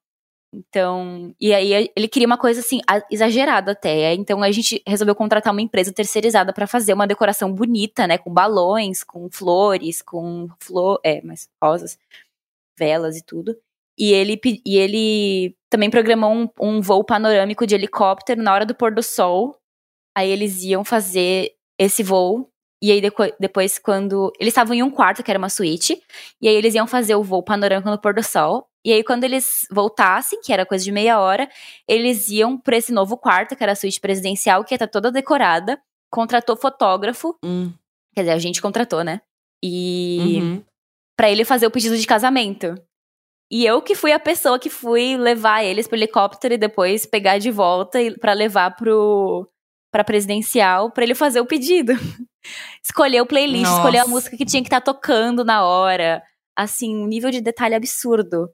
[0.57, 4.15] Então, e aí ele queria uma coisa assim, exagerada até.
[4.15, 8.17] Então a gente resolveu contratar uma empresa terceirizada pra fazer uma decoração bonita, né?
[8.17, 11.99] Com balões, com flores, com flor, é, mas rosas,
[12.79, 13.57] velas e tudo.
[13.99, 18.75] E ele, e ele também programou um, um voo panorâmico de helicóptero na hora do
[18.75, 19.59] pôr do sol.
[20.17, 22.51] Aí eles iam fazer esse voo.
[22.83, 23.01] E aí
[23.41, 24.33] depois, quando.
[24.39, 26.01] Eles estavam em um quarto, que era uma suíte.
[26.41, 28.69] E aí eles iam fazer o voo panorâmico no pôr do sol.
[28.85, 31.49] E aí, quando eles voltassem, que era coisa de meia hora,
[31.89, 35.11] eles iam pra esse novo quarto, que era a suíte presidencial, que ia estar toda
[35.11, 35.81] decorada.
[36.09, 37.37] Contratou fotógrafo.
[37.45, 37.73] Hum,
[38.15, 39.21] Quer dizer, a gente contratou, né?
[39.63, 40.65] E uhum.
[41.17, 42.75] para ele fazer o pedido de casamento.
[43.51, 47.39] E eu que fui a pessoa que fui levar eles pro helicóptero e depois pegar
[47.39, 49.49] de volta para levar pro
[49.93, 51.93] para presidencial para ele fazer o pedido.
[52.83, 53.77] escolher o playlist, Nossa.
[53.77, 56.23] escolher a música que tinha que estar tá tocando na hora.
[56.57, 58.49] Assim, um nível de detalhe absurdo.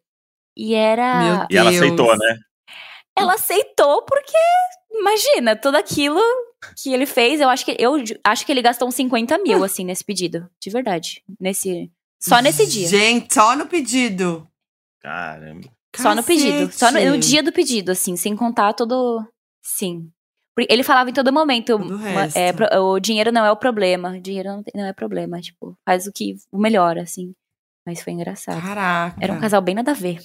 [0.56, 1.46] E era.
[1.50, 2.38] E ela aceitou, né?
[3.16, 4.38] Ela aceitou porque,
[4.90, 6.20] imagina, tudo aquilo
[6.76, 9.84] que ele fez, eu acho que eu acho que ele gastou uns 50 mil, assim,
[9.84, 10.48] nesse pedido.
[10.60, 11.22] De verdade.
[11.40, 11.90] Nesse.
[12.20, 12.88] Só nesse dia.
[12.88, 14.46] Gente, só no pedido.
[15.00, 15.68] Caramba.
[15.96, 16.72] Só no pedido.
[16.72, 19.26] Só no, no, dia do pedido, assim, sem contar todo.
[19.62, 20.10] Sim.
[20.58, 21.80] Ele falava em todo momento,
[22.34, 24.10] é, o dinheiro não é o problema.
[24.10, 25.40] O dinheiro não, é problema.
[25.40, 27.34] Tipo, faz o que o melhor, assim.
[27.86, 28.60] Mas foi engraçado.
[28.60, 29.16] Caraca.
[29.20, 30.18] Era um casal bem nada a ver.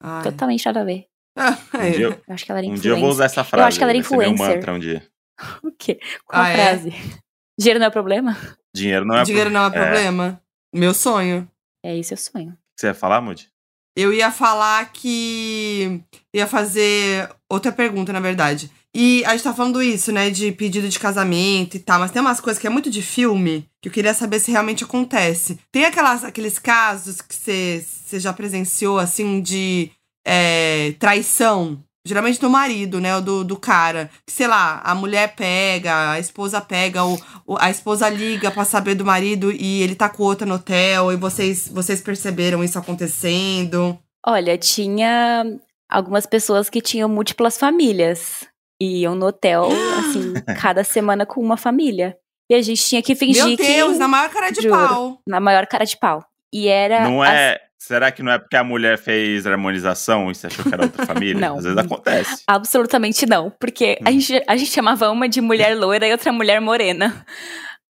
[0.00, 0.22] Ai.
[0.22, 1.06] Totalmente nada a ver.
[1.74, 2.78] um dia, eu acho que ela era influencer.
[2.78, 3.62] Um dia eu vou usar essa frase.
[3.62, 4.38] Eu acho que ela era influencer.
[4.38, 5.06] mantra um dia.
[5.62, 5.98] o quê?
[6.24, 6.54] Qual ah, a é?
[6.54, 6.88] frase?
[6.90, 7.26] É?
[7.58, 8.36] Dinheiro não é problema?
[8.74, 10.40] Dinheiro não é Dinheiro não é, é problema.
[10.74, 11.50] Meu sonho.
[11.84, 12.58] É isso, é o sonho.
[12.76, 13.50] Você ia falar, Moody?
[13.96, 16.02] Eu ia falar que.
[16.34, 18.70] Ia fazer outra pergunta, na verdade.
[18.98, 20.30] E a gente tá falando isso, né?
[20.30, 23.68] De pedido de casamento e tal, mas tem umas coisas que é muito de filme
[23.82, 25.58] que eu queria saber se realmente acontece.
[25.70, 29.90] Tem aquelas, aqueles casos que você já presenciou, assim, de
[30.26, 31.78] é, traição.
[32.06, 33.14] Geralmente do marido, né?
[33.16, 34.08] Ou do, do cara.
[34.26, 38.94] Sei lá, a mulher pega, a esposa pega, ou, ou a esposa liga para saber
[38.94, 43.98] do marido e ele tá com outra no hotel, e vocês, vocês perceberam isso acontecendo?
[44.26, 45.44] Olha, tinha
[45.86, 48.46] algumas pessoas que tinham múltiplas famílias
[48.80, 52.16] iam no hotel, assim, cada semana com uma família.
[52.50, 55.20] E a gente tinha que fingir Meu Deus, que, na maior cara de juro, pau.
[55.26, 56.24] Na maior cara de pau.
[56.52, 57.08] E era.
[57.08, 57.54] Não é.
[57.54, 57.60] As...
[57.78, 61.06] Será que não é porque a mulher fez harmonização e você achou que era outra
[61.06, 61.40] família?
[61.40, 61.58] não.
[61.58, 62.42] Às vezes acontece.
[62.46, 63.50] Absolutamente não.
[63.50, 64.20] Porque a, hum.
[64.20, 67.24] gente, a gente chamava uma de mulher loira e outra mulher morena.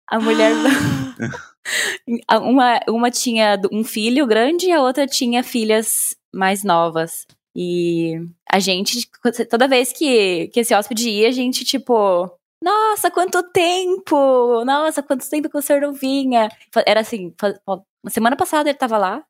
[0.10, 0.52] A mulher.
[2.42, 7.26] uma, uma tinha um filho grande e a outra tinha filhas mais novas.
[7.56, 8.14] E
[8.50, 9.10] a gente,
[9.50, 12.32] toda vez que, que esse hóspede ia, a gente, tipo,
[12.64, 14.64] nossa, quanto tempo!
[14.64, 16.50] Nossa, quanto tempo que o senhor não vinha!
[16.86, 17.34] Era assim,
[18.10, 19.24] semana passada ele tava lá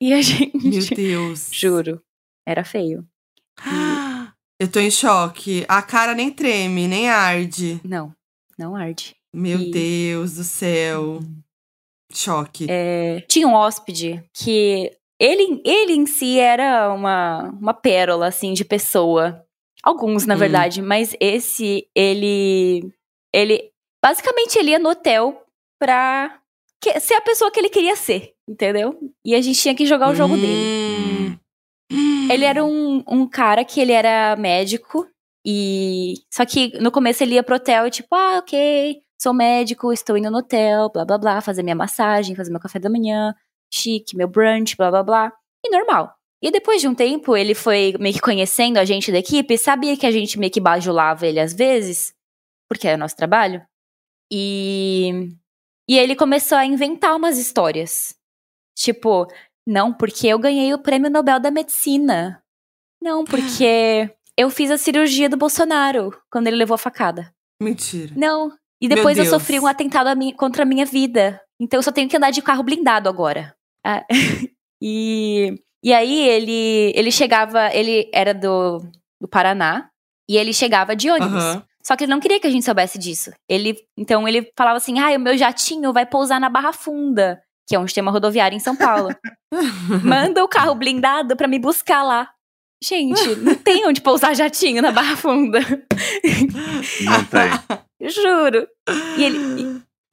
[0.00, 0.56] e a gente.
[0.56, 1.50] Meu Deus!
[1.52, 2.02] Juro,
[2.46, 3.06] era feio.
[4.60, 5.64] Eu tô em choque.
[5.68, 7.80] A cara nem treme, nem arde.
[7.84, 8.12] Não,
[8.58, 9.14] não arde.
[9.32, 9.70] Meu e...
[9.70, 11.20] Deus do céu.
[11.20, 11.42] Uhum.
[12.12, 12.66] Choque.
[12.68, 18.64] É, tinha um hóspede que ele, ele em si era uma, uma pérola, assim, de
[18.64, 19.44] pessoa.
[19.82, 20.38] Alguns, na hum.
[20.38, 22.92] verdade, mas esse, ele.
[23.32, 23.70] Ele.
[24.02, 25.42] Basicamente, ele ia no hotel
[25.78, 26.38] pra
[26.80, 28.96] que, ser a pessoa que ele queria ser, entendeu?
[29.24, 30.40] E a gente tinha que jogar o jogo hum.
[30.40, 31.38] dele.
[32.30, 35.08] Ele era um, um cara que ele era médico.
[35.44, 36.14] E.
[36.32, 40.16] Só que no começo ele ia pro hotel e, tipo, ah, ok, sou médico, estou
[40.16, 43.34] indo no hotel, blá blá blá, fazer minha massagem, fazer meu café da manhã
[43.72, 45.32] chique, meu brunch, blá blá blá.
[45.64, 46.14] E normal.
[46.42, 49.96] E depois de um tempo, ele foi meio que conhecendo a gente da equipe, sabia
[49.96, 52.14] que a gente meio que bajulava ele às vezes,
[52.68, 53.62] porque é o nosso trabalho.
[54.30, 55.30] E.
[55.88, 58.14] E ele começou a inventar umas histórias.
[58.76, 59.26] Tipo,
[59.66, 62.42] não, porque eu ganhei o prêmio Nobel da Medicina.
[63.02, 67.34] Não, porque eu fiz a cirurgia do Bolsonaro quando ele levou a facada.
[67.60, 68.12] Mentira.
[68.16, 68.52] Não.
[68.80, 71.40] E depois eu sofri um atentado a minha, contra a minha vida.
[71.60, 73.56] Então eu só tenho que andar de carro blindado agora.
[73.88, 74.04] Ah,
[74.82, 78.80] e, e aí ele, ele chegava, ele era do,
[79.18, 79.88] do Paraná,
[80.28, 81.42] e ele chegava de ônibus.
[81.42, 81.62] Uhum.
[81.82, 83.32] Só que ele não queria que a gente soubesse disso.
[83.48, 87.74] Ele, então ele falava assim: ah, o meu jatinho vai pousar na Barra Funda, que
[87.74, 89.08] é onde tem uma rodoviária em São Paulo.
[90.04, 92.28] Manda o carro blindado para me buscar lá.
[92.84, 95.60] Gente, não tem onde pousar jatinho na Barra Funda.
[95.60, 97.50] Não tem.
[98.08, 98.68] Juro.
[99.16, 99.62] E ele,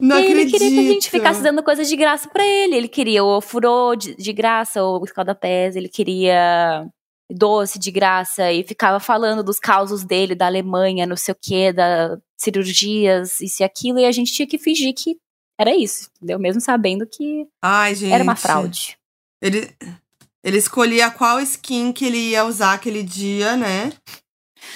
[0.02, 2.76] não e ele queria que a gente ficasse dando coisas de graça para ele.
[2.76, 6.86] Ele queria o furô de, de graça, o escaldapés, ele queria
[7.32, 11.74] doce de graça e ficava falando dos causos dele, da Alemanha, não sei o que,
[11.74, 15.18] da cirurgias, isso e aquilo, e a gente tinha que fingir que
[15.58, 16.38] era isso, entendeu?
[16.38, 18.98] Mesmo sabendo que Ai, gente, era uma fraude.
[19.42, 19.70] Ele,
[20.44, 23.94] ele escolhia qual skin que ele ia usar aquele dia, né?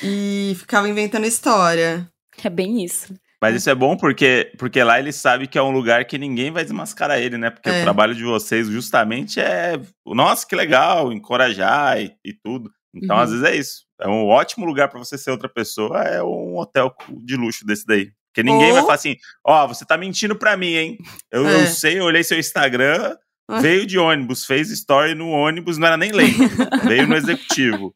[0.02, 2.10] E ficava inventando história.
[2.44, 3.14] É bem isso.
[3.42, 6.52] Mas isso é bom porque, porque lá ele sabe que é um lugar que ninguém
[6.52, 7.50] vai desmascarar ele, né?
[7.50, 7.80] Porque é.
[7.80, 12.70] o trabalho de vocês justamente é, nossa, que legal, encorajar e, e tudo.
[12.94, 13.22] Então, uhum.
[13.22, 13.86] às vezes é isso.
[14.02, 17.86] É um ótimo lugar para você ser outra pessoa, é um hotel de luxo desse
[17.86, 18.12] daí.
[18.28, 20.98] Porque ninguém vai falar assim, ó, oh, você tá mentindo pra mim, hein?
[21.32, 21.64] Eu, é.
[21.64, 23.16] eu sei, eu olhei seu Instagram,
[23.60, 26.38] veio de ônibus, fez story no ônibus, não era nem lento,
[26.88, 27.92] veio no executivo.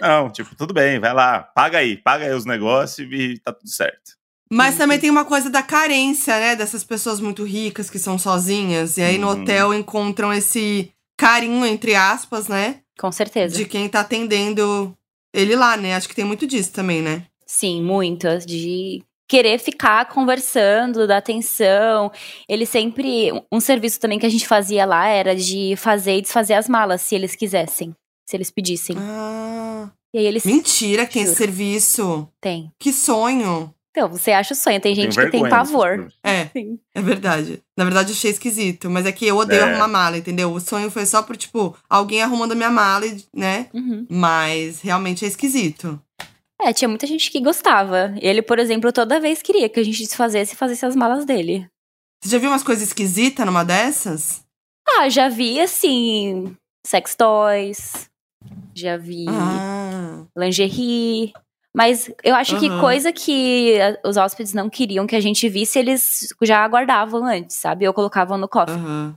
[0.00, 3.68] Não, tipo, tudo bem, vai lá, paga aí, paga aí os negócios e tá tudo
[3.68, 4.12] certo.
[4.54, 6.54] Mas também tem uma coisa da carência, né?
[6.56, 8.96] Dessas pessoas muito ricas que são sozinhas.
[8.98, 9.42] E aí no Uhum.
[9.42, 12.80] hotel encontram esse carinho, entre aspas, né?
[12.98, 13.56] Com certeza.
[13.56, 14.96] De quem tá atendendo
[15.34, 15.94] ele lá, né?
[15.96, 17.24] Acho que tem muito disso também, né?
[17.46, 18.46] Sim, muitas.
[18.46, 22.12] De querer ficar conversando, dar atenção.
[22.48, 23.30] Ele sempre.
[23.50, 27.00] Um serviço também que a gente fazia lá era de fazer e desfazer as malas,
[27.02, 27.92] se eles quisessem.
[28.26, 28.96] Se eles pedissem.
[28.98, 32.28] Ah, E aí eles mentira que tem esse serviço.
[32.40, 32.70] têm.
[32.78, 33.73] Que sonho.
[33.96, 34.80] Então, você acha o sonho.
[34.80, 36.08] Tem gente que tem pavor.
[36.20, 36.80] É, Sim.
[36.92, 37.62] é verdade.
[37.76, 38.90] Na verdade, eu achei esquisito.
[38.90, 39.70] Mas é que eu odeio É.
[39.70, 40.52] arrumar mala, entendeu?
[40.52, 43.68] O sonho foi só por, tipo, alguém arrumando a minha mala, né?
[43.72, 44.04] Uhum.
[44.10, 46.00] Mas realmente é esquisito.
[46.60, 48.12] É, tinha muita gente que gostava.
[48.20, 51.68] Ele, por exemplo, toda vez queria que a gente desfazesse e fazesse as malas dele.
[52.20, 54.42] Você já viu umas coisas esquisitas numa dessas?
[54.88, 58.10] Ah, já vi, assim, sex toys.
[58.74, 60.24] Já vi Ah.
[60.36, 61.32] lingerie.
[61.76, 62.80] Mas eu acho que Aham.
[62.80, 67.86] coisa que os hóspedes não queriam que a gente visse, eles já aguardavam antes, sabe?
[67.88, 68.74] Ou colocavam no cofre.
[68.74, 69.16] Aham.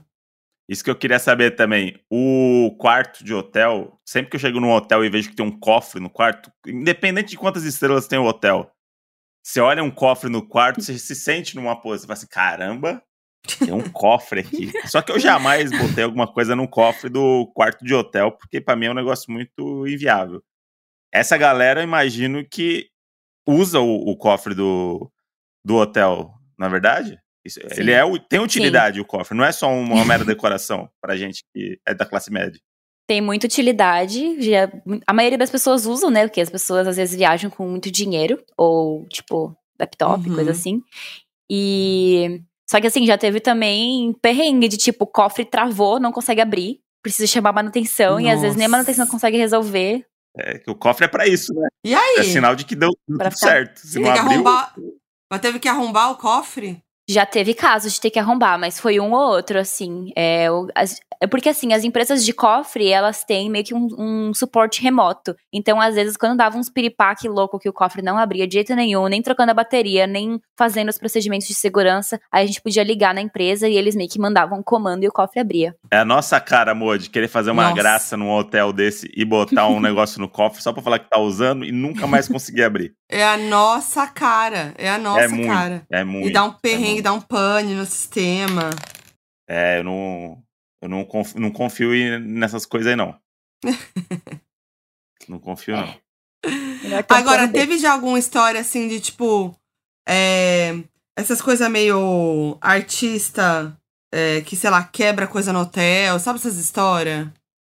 [0.68, 1.98] Isso que eu queria saber também.
[2.10, 5.58] O quarto de hotel, sempre que eu chego num hotel e vejo que tem um
[5.58, 8.70] cofre no quarto, independente de quantas estrelas tem o hotel,
[9.42, 13.02] você olha um cofre no quarto, você se sente numa pose, você fala assim, caramba,
[13.64, 14.70] tem um cofre aqui.
[14.86, 18.76] Só que eu jamais botei alguma coisa no cofre do quarto de hotel, porque pra
[18.76, 20.42] mim é um negócio muito inviável.
[21.12, 22.88] Essa galera, eu imagino que
[23.46, 25.10] usa o, o cofre do,
[25.64, 27.18] do hotel, na é verdade?
[27.44, 27.80] Isso- Sim.
[27.80, 31.78] ele é, tem utilidade o cofre, não é só uma mera decoração pra gente que
[31.86, 32.60] é da classe média.
[33.08, 34.38] Tem muita utilidade.
[34.42, 34.70] Já,
[35.06, 36.26] a maioria das pessoas usam, né?
[36.26, 38.38] Porque as pessoas às vezes viajam com muito dinheiro.
[38.54, 40.34] Ou, tipo, laptop, Uhum.
[40.34, 40.82] coisa assim.
[41.50, 42.42] E.
[42.70, 46.80] Só que assim, já teve também perrengue de tipo, o cofre travou, não consegue abrir.
[47.02, 48.20] Precisa chamar manutenção.
[48.20, 48.76] E às vezes nem a Nossa.
[48.78, 50.04] manutenção consegue resolver.
[50.38, 51.68] É que o cofre é pra isso, né?
[51.84, 52.16] E aí?
[52.18, 53.78] É sinal de que deu tudo Pra ficar- certo.
[53.80, 54.74] Se Tem não abriu, arrombar.
[55.30, 56.82] Mas teve que arrombar o cofre?
[57.08, 60.10] Já teve casos de ter que arrombar, mas foi um ou outro, assim.
[60.16, 63.88] É, o- as- é porque, assim, as empresas de cofre, elas têm meio que um,
[63.98, 65.34] um suporte remoto.
[65.52, 68.74] Então, às vezes, quando dava uns piripaque louco que o cofre não abria de jeito
[68.76, 72.84] nenhum, nem trocando a bateria, nem fazendo os procedimentos de segurança, aí a gente podia
[72.84, 75.74] ligar na empresa e eles meio que mandavam um comando e o cofre abria.
[75.90, 77.74] é a nossa cara, amor, de querer fazer uma Nossa.
[77.76, 81.18] graça num hotel desse e botar um negócio no cofre só pra falar que tá
[81.18, 82.92] usando e nunca mais conseguir abrir.
[83.10, 84.74] É a nossa cara.
[84.76, 85.82] É a nossa é muito, cara.
[85.90, 86.28] é muito.
[86.28, 87.04] E dá um é perrengue, muito.
[87.04, 88.70] dá um pane no sistema.
[89.48, 90.42] É, eu não,
[90.82, 93.18] eu não confio, não confio nessas coisas aí, não.
[95.28, 95.80] não confio, É.
[95.80, 96.08] não.
[96.46, 99.54] Um Agora, teve já alguma história assim de tipo.
[100.08, 100.72] é,
[101.18, 103.76] essas coisas meio artista
[104.14, 106.18] é, que, sei lá, quebra coisa no hotel.
[106.20, 107.26] Sabe essas histórias?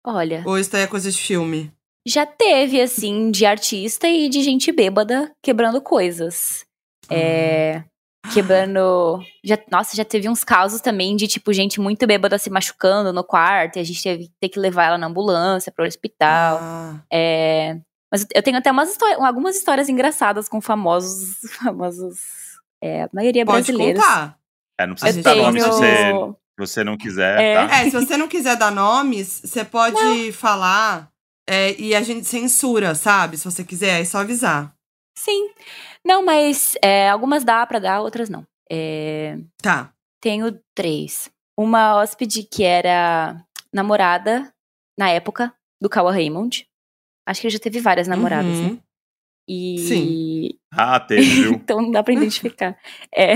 [0.05, 1.71] Olha, Ou isso daí é coisa de filme?
[2.07, 6.63] já teve, assim, de artista e de gente bêbada quebrando coisas.
[7.09, 7.83] É.
[8.33, 9.19] Quebrando.
[9.43, 13.23] Já, nossa, já teve uns casos também de, tipo, gente muito bêbada se machucando no
[13.23, 16.59] quarto e a gente teve que ter que levar ela na ambulância para o hospital.
[16.61, 17.77] Ah, É,
[18.11, 21.37] mas eu tenho até umas histórias, algumas histórias engraçadas com famosos.
[21.63, 22.17] famosos
[22.83, 24.01] é, a maioria pode brasileiros.
[24.01, 24.37] contar.
[24.79, 26.37] É, não precisa Eu citar nome se você, tenho.
[26.57, 27.67] você não quiser, É.
[27.67, 27.75] tá?
[27.77, 31.09] É, se você não quiser dar nomes, você pode falar
[31.47, 33.37] é, e a gente censura, sabe?
[33.37, 34.73] Se você quiser, é só avisar.
[35.17, 35.49] Sim.
[36.05, 38.45] Não, mas é, algumas dá pra dar, outras não.
[38.71, 39.91] É, Tá.
[40.21, 41.29] Tenho três.
[41.57, 43.41] Uma hóspede que era
[43.73, 44.51] namorada,
[44.97, 46.67] na época, do Kawa Raymond.
[47.27, 48.73] Acho que ele já teve várias namoradas, Uhum.
[48.73, 48.79] né?
[49.47, 49.77] E.
[49.79, 50.49] Sim.
[50.73, 51.21] Ah, teve,
[51.55, 52.77] então não dá pra identificar.
[53.13, 53.33] É,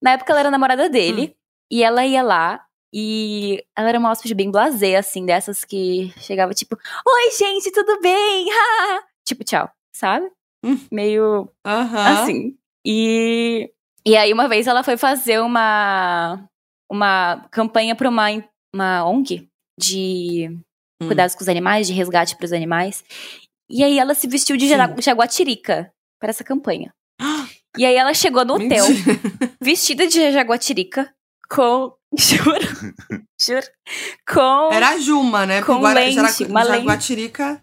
[0.00, 1.30] Na época ela era namorada dele.
[1.32, 1.34] Hum.
[1.72, 2.64] E ela ia lá.
[2.92, 6.76] E ela era uma hóspede bem blasé, assim, dessas que chegava tipo:
[7.06, 8.46] Oi, gente, tudo bem?
[9.26, 10.30] tipo, tchau, sabe?
[10.92, 12.22] Meio Aham.
[12.22, 12.56] assim.
[12.86, 13.70] E,
[14.06, 16.44] e aí, uma vez ela foi fazer uma,
[16.90, 18.26] uma campanha para uma,
[18.74, 19.48] uma ONG
[19.78, 20.48] de
[21.02, 21.08] Hum.
[21.08, 23.02] cuidados com os animais, de resgate para os animais.
[23.68, 24.76] E aí ela se vestiu de Sim.
[24.76, 26.92] jagu- jaguatirica para essa campanha.
[27.76, 28.84] E aí ela chegou no hotel,
[29.60, 31.12] vestida de jaguatirica,
[31.50, 31.92] com.
[32.16, 32.54] Juro.
[33.40, 33.66] juro.
[34.32, 34.72] Com.
[34.72, 35.60] Era a Juma, né?
[35.60, 36.64] Com Guara- lente, Jaracu- uma.
[36.64, 37.60] Jaguatirica.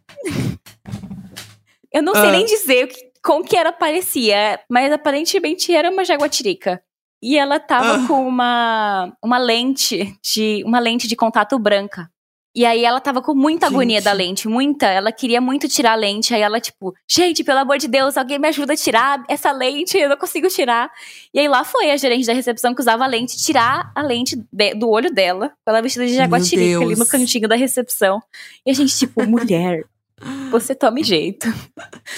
[1.94, 2.32] Eu não sei Ah.
[2.32, 6.82] nem dizer que, com que ela parecia, mas aparentemente era uma jaguatirica.
[7.24, 8.08] E ela tava Ah.
[8.08, 12.10] com uma, uma lente de uma lente de contato branca.
[12.54, 14.04] E aí ela tava com muita agonia Gente.
[14.04, 14.86] da lente, muita.
[14.86, 16.34] Ela queria muito tirar a lente.
[16.36, 19.98] Aí ela, tipo, gente, pelo amor de Deus, alguém me ajuda a tirar essa lente,
[19.98, 20.92] eu não consigo tirar.
[21.34, 24.36] E aí lá foi a gerente da recepção que usava a lente, tirar a lente
[24.52, 28.22] de- do olho dela, ela vestida de jaguatirica ali no cantinho da recepção.
[28.66, 29.86] E a gente, tipo, mulher,
[30.52, 31.48] Você tome jeito.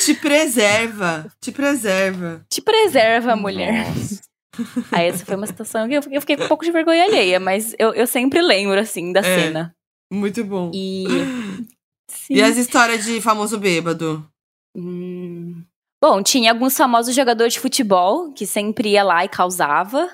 [0.03, 1.27] Te preserva.
[1.41, 2.45] Te preserva.
[2.49, 3.87] Te preserva, mulher.
[3.87, 4.21] Nossa.
[4.91, 7.03] Aí essa foi uma situação que eu fiquei, eu fiquei com um pouco de vergonha
[7.05, 9.23] alheia, mas eu, eu sempre lembro, assim, da É.
[9.23, 9.75] cena.
[10.11, 10.69] Muito bom.
[10.73, 11.05] E.
[12.11, 12.35] Sim.
[12.35, 14.27] E as histórias de famoso bêbado?
[14.75, 15.63] Hum.
[16.01, 20.09] Bom, tinha alguns famosos jogadores de futebol que sempre ia lá e causava.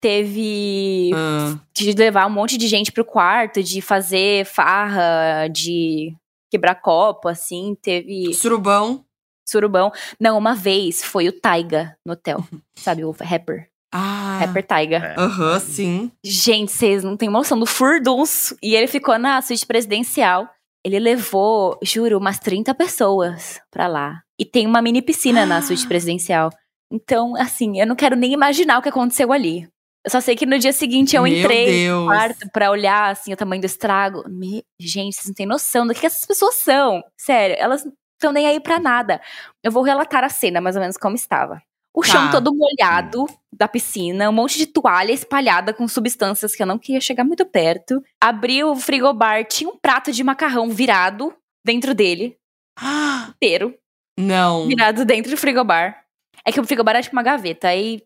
[0.00, 6.14] Teve Ah, de levar um monte de gente pro quarto, de fazer farra, de
[6.50, 7.76] quebrar copo, assim.
[7.80, 9.04] Teve surubão.
[9.48, 9.92] surubão.
[10.20, 12.44] Não, uma vez foi o Taiga no hotel.
[12.76, 13.68] Sabe, o rapper.
[13.92, 14.38] Ah.
[14.40, 14.96] Rapper Taiga.
[14.96, 15.20] É.
[15.20, 16.12] Aham, sim.
[16.22, 18.56] Gente, vocês não têm noção do furdunço.
[18.62, 20.48] E ele ficou na suíte presidencial.
[20.84, 24.22] Ele levou, juro, umas 30 pessoas pra lá.
[24.38, 26.50] E tem uma mini piscina na suíte presidencial.
[26.90, 29.68] Então, assim, eu não quero nem imaginar o que aconteceu ali.
[30.08, 32.00] Eu só sei que no dia seguinte eu Meu entrei Deus.
[32.00, 34.24] no quarto pra olhar, assim, o tamanho do estrago.
[34.26, 37.04] Me- Gente, vocês não têm noção do que, essas pessoas são.
[37.20, 39.20] Sério, elas não estão nem aí pra nada.
[39.62, 41.60] Eu vou relatar a cena, mais ou menos como estava.
[41.94, 42.08] O Tá.
[42.08, 46.78] chão todo molhado da piscina, um monte de toalha espalhada com substâncias que eu não
[46.78, 48.02] queria chegar muito perto.
[48.18, 51.34] Abri o frigobar, tinha um prato de macarrão virado
[51.66, 52.34] dentro dele,
[52.78, 53.74] Ah, inteiro,
[54.18, 54.68] não.
[54.68, 56.02] virado dentro do frigobar.
[56.46, 58.02] É que o frigobar era tipo uma gaveta, aí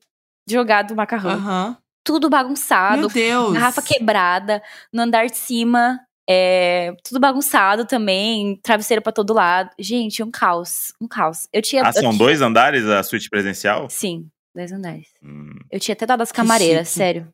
[0.49, 1.31] jogado o macarrão.
[1.33, 1.77] Aham.
[2.05, 3.53] Tudo bagunçado, Meu Deus.
[3.53, 9.71] garrafa quebrada, no andar de cima, é, tudo bagunçado também, travesseiro pra todo lado.
[9.79, 11.47] Gente, um caos, um caos.
[11.53, 11.83] Eu tinha.
[11.85, 13.89] Ah, eu são tinha- dois andares a suíte presencial?
[13.89, 15.09] Sim, dois andares.
[15.23, 17.29] Hum, Eu tinha até dado as camareiras, sério.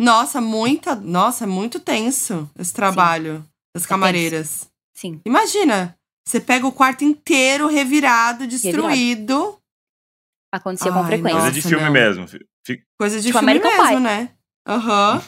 [0.00, 0.94] Nossa, muita.
[0.94, 3.44] Nossa, é muito tenso esse trabalho
[3.74, 4.68] das camareiras.
[4.94, 5.20] Sim.
[5.24, 5.96] Imagina,
[6.26, 9.58] você pega o quarto inteiro revirado, destruído.
[10.52, 11.40] Acontecia com Ai, frequência.
[11.40, 11.92] coisa de filme não.
[11.92, 12.26] mesmo.
[12.64, 14.00] Fi- fi- Coisa de Tipo filme American mesmo, Pie.
[14.02, 14.28] né?
[14.66, 15.22] Aham.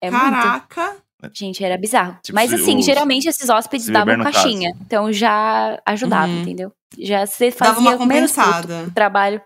[0.00, 0.22] É muito.
[0.24, 0.96] Caraca.
[1.32, 2.18] Gente, era bizarro.
[2.22, 4.72] Tipo, Mas se assim, os- geralmente esses hóspedes se davam no caixinha.
[4.80, 6.42] Então já ajudava, Uhum.
[6.42, 6.72] entendeu?
[6.98, 8.84] Já você fazia Dava uma menos custo compensada.
[8.88, 9.40] o trabalho.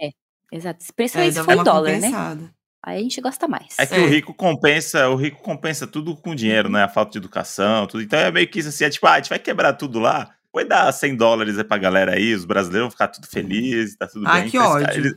[0.00, 0.08] É,
[0.50, 0.82] exato.
[0.82, 1.96] É, Principalmente se dava for em uma dólar, né?
[2.00, 2.50] compensada.
[2.82, 3.78] Aí a gente gosta mais.
[3.78, 3.98] É que É.
[4.00, 6.84] o rico compensa, o rico compensa tudo com dinheiro, né?
[6.84, 8.02] A falta de educação, tudo.
[8.02, 10.30] Então é meio que isso assim, é tipo, ah, a gente vai quebrar tudo lá,
[10.54, 14.06] vai dar 100 dólares aí pra galera aí, os brasileiros vão ficar tudo felizes, tá
[14.06, 14.50] tudo Ai, bem.
[14.50, 15.00] que Então, esse ódio.
[15.00, 15.14] eles-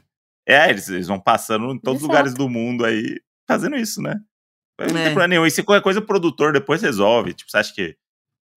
[0.47, 4.15] é, eles, eles vão passando em todos os lugares do mundo aí, fazendo isso, né?
[4.79, 5.05] Não tem É.
[5.05, 5.45] problema nenhum.
[5.45, 7.33] E se qualquer coisa o produtor depois resolve.
[7.33, 7.95] Tipo, você acha que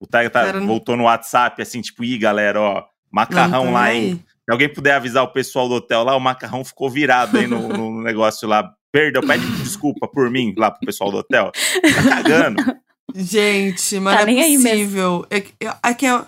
[0.00, 3.84] o Tiger tá, Cara, voltou no WhatsApp, assim, tipo, ih, galera, ó, macarrão Não, lá,
[3.84, 4.24] tá hein?
[4.44, 7.68] Se alguém puder avisar o pessoal do hotel lá, o macarrão ficou virado aí no,
[7.68, 8.72] no negócio lá.
[8.92, 11.50] Perdão, pede desculpa por mim lá pro pessoal do hotel.
[11.52, 12.62] Tá cagando.
[13.14, 14.62] Gente, mas Tá é aí mesmo.
[14.70, 15.26] possível.
[15.30, 16.26] É, que- é que eu,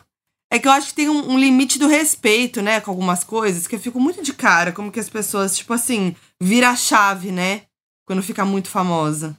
[0.51, 3.67] é que eu acho que tem um, um limite do respeito, né, com algumas coisas,
[3.67, 7.31] que eu fico muito de cara, como que as pessoas, tipo assim, vira a chave,
[7.31, 7.63] né?
[8.07, 9.37] Quando fica muito famosa.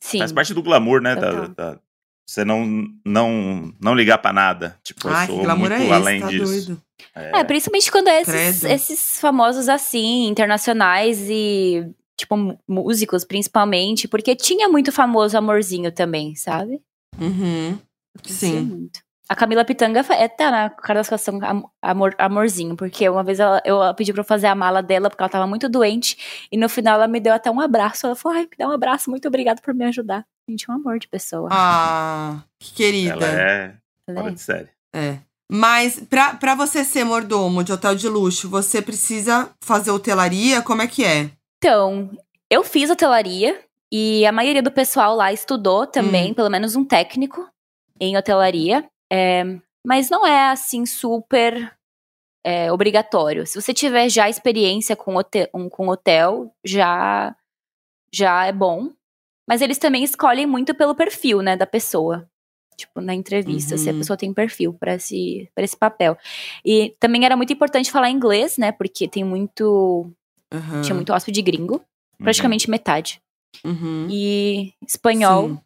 [0.00, 0.18] Sim.
[0.18, 1.14] Faz parte do glamour, né?
[1.16, 1.78] Da, da-
[2.26, 4.78] você não, não, não ligar pra nada.
[4.82, 6.44] Tipo, eu Ai, que sou glamour muito é esse, além tá disso.
[6.44, 6.82] doido.
[7.14, 11.84] É, principalmente quando é esses, esses famosos assim, internacionais e,
[12.16, 16.80] tipo, mú- músicos principalmente, porque tinha muito famoso amorzinho também, sabe?
[17.20, 17.78] Uhum.
[18.24, 18.60] Sim.
[18.60, 19.00] muito.
[19.32, 23.40] A Camila Pitanga é, tá na cara da situação am- amor, amorzinho, porque uma vez
[23.40, 26.56] ela, eu pedi pra eu fazer a mala dela, porque ela tava muito doente, e
[26.58, 28.04] no final ela me deu até um abraço.
[28.06, 30.26] Ela falou, ai, me dá um abraço, muito obrigada por me ajudar.
[30.46, 31.48] Gente, um amor de pessoa.
[31.50, 33.14] Ah, que querida.
[33.14, 33.74] Ela é
[34.06, 34.68] Ela fora é- de série.
[34.94, 35.16] É.
[35.50, 40.60] Mas pra, pra você ser mordomo de hotel de luxo, você precisa fazer hotelaria?
[40.60, 41.30] Como é que é?
[41.56, 42.10] Então,
[42.50, 43.58] eu fiz hotelaria,
[43.90, 47.48] e a maioria do pessoal lá estudou também, pelo menos um técnico
[47.98, 48.84] em hotelaria.
[49.12, 49.44] É,
[49.86, 51.76] mas não é assim super
[52.44, 53.46] é, obrigatório.
[53.46, 57.36] Se você tiver já experiência com hotel, um, com hotel já,
[58.14, 58.90] já é bom.
[59.48, 62.28] Mas eles também escolhem muito pelo perfil, né, da pessoa.
[62.76, 63.98] Tipo, na entrevista, se a Uhum.
[63.98, 66.16] pessoa tem perfil para esse, pra esse papel.
[66.64, 70.10] E também era muito importante falar inglês, né, porque tem muito.
[70.52, 70.80] Aham.
[70.80, 71.84] Tinha muito hóspede gringo,
[72.18, 73.20] praticamente metade.
[73.64, 74.06] Uhum.
[74.10, 75.60] E espanhol, Sim.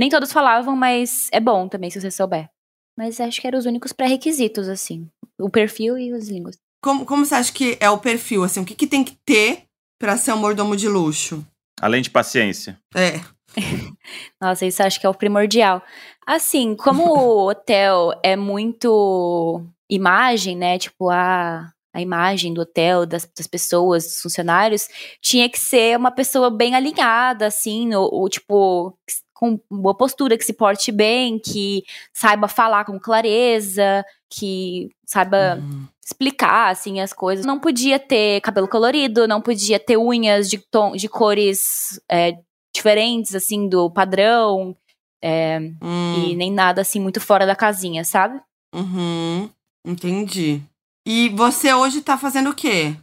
[0.00, 2.48] Nem todos falavam, mas é bom também se você souber.
[2.96, 5.06] Mas acho que eram os únicos pré-requisitos, assim.
[5.38, 6.56] O perfil e as línguas.
[6.82, 8.60] Como, como você acha que é o perfil, assim?
[8.60, 9.64] O que, que tem que ter
[10.00, 11.46] pra ser um mordomo de luxo?
[11.78, 12.78] Além de paciência.
[12.94, 13.20] É.
[14.40, 15.82] Nossa, isso acho que é o primordial.
[16.26, 20.78] Assim, como o hotel é muito imagem, né?
[20.78, 24.88] Tipo, a, a imagem do hotel, das, das pessoas, dos funcionários,
[25.20, 28.96] tinha que ser uma pessoa bem alinhada, assim, ou, ou, tipo,
[29.40, 31.82] com boa postura, que se porte bem, que
[32.12, 35.86] saiba falar com clareza, que saiba Uhum.
[36.04, 37.46] explicar, assim, as coisas.
[37.46, 42.36] Não podia ter cabelo colorido, não podia ter unhas de, tom, de cores é,
[42.74, 44.76] diferentes, assim, do padrão,
[45.22, 46.14] é, Hum.
[46.30, 48.38] e nem nada, assim, muito fora da casinha, sabe?
[48.74, 49.48] Uhum.
[49.86, 50.60] Entendi.
[51.06, 52.94] E você hoje tá fazendo o quê?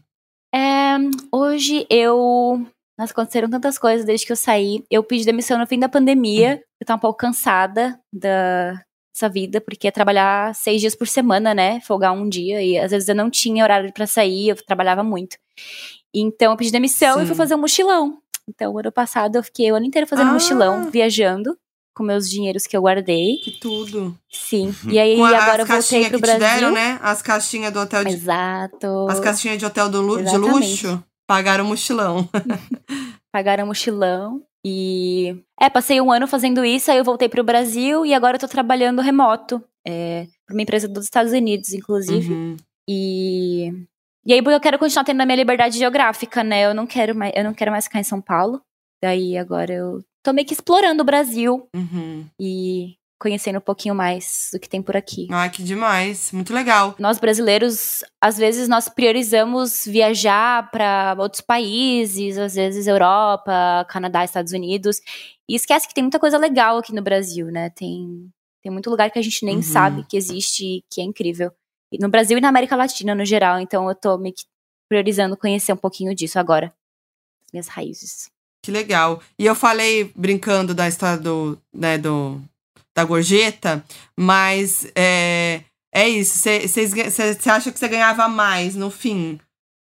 [0.54, 0.96] É,
[1.32, 2.66] hoje eu.
[2.98, 4.84] Nossa, aconteceram tantas coisas desde que eu saí.
[4.89, 6.62] Eu pedi demissão no fim da pandemia.
[6.80, 8.82] Eu tava um pouco cansada da,
[9.14, 11.80] dessa vida, porque é trabalhar seis dias por semana, né?
[11.82, 12.62] Folgar um dia.
[12.64, 15.38] E às vezes eu não tinha horário para sair, eu trabalhava muito.
[16.14, 17.24] Então eu pedi demissão Sim.
[17.24, 18.18] e fui fazer um mochilão.
[18.50, 20.34] Então, ano passado eu fiquei o ano inteiro fazendo ah.
[20.34, 21.56] mochilão, viajando
[21.93, 23.38] com meus dinheiros que eu guardei.
[23.43, 24.18] Que tudo.
[24.32, 24.68] Sim.
[24.84, 24.91] Uhum.
[24.91, 26.39] E aí com agora eu voltei pro Brasil.
[26.39, 27.00] Deram, né?
[27.02, 29.08] As caixinhas do hotel de Exato.
[29.10, 32.28] As caixinhas de hotel do, de luxo pagaram mochilão.
[33.32, 34.41] pagaram mochilão.
[34.65, 38.39] E é, passei um ano fazendo isso, aí eu voltei pro Brasil e agora eu
[38.41, 39.63] tô trabalhando remoto.
[39.86, 42.34] É, pra uma empresa dos Estados Unidos, inclusive.
[42.34, 42.57] Uhum.
[42.89, 43.71] E.
[44.25, 46.65] E aí eu quero continuar tendo a minha liberdade geográfica, né?
[46.65, 48.61] Eu não quero mais, eu não quero mais ficar em São Paulo.
[49.01, 52.25] Daí agora eu tô meio que explorando o Brasil uhum.
[52.38, 55.28] e conhecendo um pouquinho mais do que tem por aqui.
[55.32, 56.95] Ah, que demais, muito legal.
[56.99, 64.53] Nós brasileiros, às vezes nós priorizamos viajar para outros países, às vezes Europa, Canadá, Estados
[64.53, 65.01] Unidos,
[65.49, 67.70] e esquece que tem muita coisa legal aqui no Brasil, né?
[67.72, 68.30] Tem
[68.61, 69.63] tem muito lugar que a gente nem uhum.
[69.63, 71.51] sabe que existe, que é incrível.
[72.01, 74.43] no Brasil e na América Latina no geral, então eu tô meio que
[74.89, 76.74] priorizando conhecer um pouquinho disso agora.
[77.53, 78.30] Minhas raízes.
[78.61, 79.22] Que legal.
[79.39, 82.41] E eu falei brincando da história do, né, do
[82.98, 83.86] da gorjeta,
[84.20, 85.62] mas é,
[85.93, 86.36] é isso.
[86.36, 89.39] Você acha que você ganhava mais no fim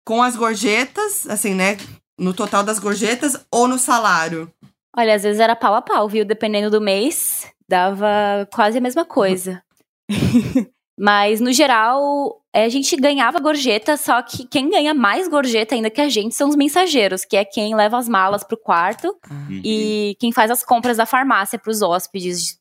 [0.06, 1.78] com as gorjetas, assim, né?
[2.20, 4.52] No total das gorjetas ou no salário?
[4.94, 6.26] Olha, às vezes era pau a pau, viu?
[6.26, 9.64] Dependendo do mês, dava quase a mesma coisa.
[11.00, 16.02] Mas, no geral, a gente ganhava gorjeta, só que quem ganha mais gorjeta ainda que
[16.02, 19.62] a gente são os mensageiros, que é quem leva as malas pro quarto uhum.
[19.64, 22.60] e quem faz as compras da farmácia pros hóspedes.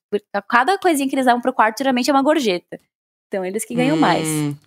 [0.48, 2.78] Cada coisinha que eles levam pro quarto geralmente é uma gorjeta.
[3.28, 4.00] Então, eles que ganham hum.
[4.00, 4.26] mais.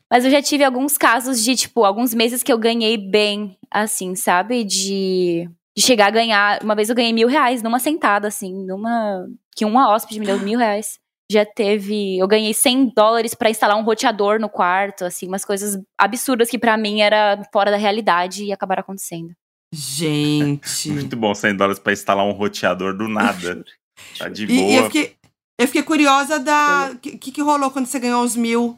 [0.09, 4.15] Mas eu já tive alguns casos de, tipo, alguns meses que eu ganhei bem, assim,
[4.15, 4.63] sabe?
[4.63, 6.63] De, de chegar a ganhar.
[6.63, 9.28] Uma vez eu ganhei mil reais numa sentada, assim, numa.
[9.55, 11.00] Que uma hóspede me deu mil reais
[11.32, 12.17] já teve.
[12.17, 16.59] Eu ganhei 100 dólares para instalar um roteador no quarto, assim, umas coisas absurdas que
[16.59, 19.32] para mim era fora da realidade e acabaram acontecendo.
[19.73, 20.89] Gente.
[20.91, 23.63] Muito bom 100 dólares para instalar um roteador do nada.
[24.17, 24.59] tá de boa.
[24.59, 25.15] E, eu, fiquei,
[25.59, 26.91] eu fiquei curiosa da.
[26.93, 28.77] O que, que rolou quando você ganhou os mil?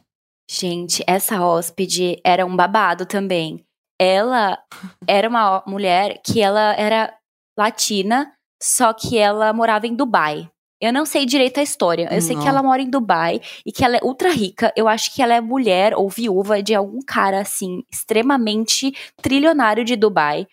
[0.49, 3.64] Gente, essa hóspede era um babado também.
[3.99, 4.60] Ela
[5.08, 7.16] era uma mulher que ela era
[7.58, 10.49] latina, só que ela morava em Dubai.
[10.84, 12.10] Eu não sei direito a história.
[12.12, 12.22] Eu não.
[12.22, 14.74] sei que ela mora em Dubai e que ela é ultra rica.
[14.76, 19.96] Eu acho que ela é mulher ou viúva de algum cara, assim, extremamente trilionário de
[19.96, 20.46] Dubai.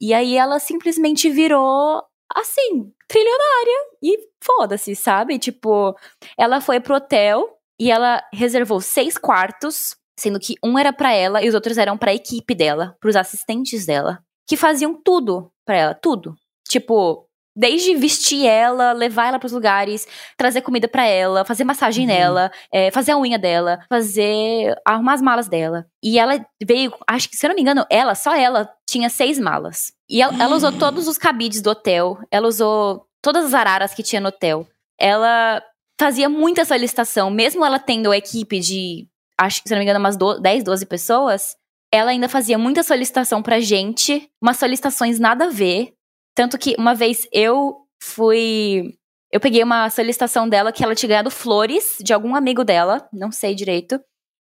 [0.00, 2.02] E aí ela simplesmente virou,
[2.34, 3.78] assim, trilionária.
[4.02, 5.38] E foda-se, sabe?
[5.38, 5.94] Tipo,
[6.36, 7.48] ela foi pro hotel
[7.78, 11.96] e ela reservou seis quartos, sendo que um era para ela e os outros eram
[11.96, 14.18] pra equipe dela, pros assistentes dela,
[14.48, 16.34] que faziam tudo para ela, tudo.
[16.68, 17.29] Tipo,
[17.60, 22.10] Desde vestir ela, levar ela para os lugares, trazer comida para ela, fazer massagem uhum.
[22.10, 24.74] nela, é, fazer a unha dela, fazer.
[24.82, 25.84] arrumar as malas dela.
[26.02, 29.38] E ela veio, acho que, se eu não me engano, ela, só ela, tinha seis
[29.38, 29.92] malas.
[30.08, 34.02] E ela, ela usou todos os cabides do hotel, ela usou todas as araras que
[34.02, 34.66] tinha no hotel.
[34.98, 35.62] Ela
[36.00, 39.06] fazia muita solicitação, mesmo ela tendo a equipe de,
[39.36, 41.56] acho que, se não me engano, umas 10, 12 pessoas.
[41.92, 45.92] Ela ainda fazia muita solicitação pra gente, umas solicitações nada a ver,
[46.34, 48.94] tanto que uma vez eu fui.
[49.32, 53.30] Eu peguei uma solicitação dela que ela tinha ganhado flores de algum amigo dela, não
[53.30, 54.00] sei direito.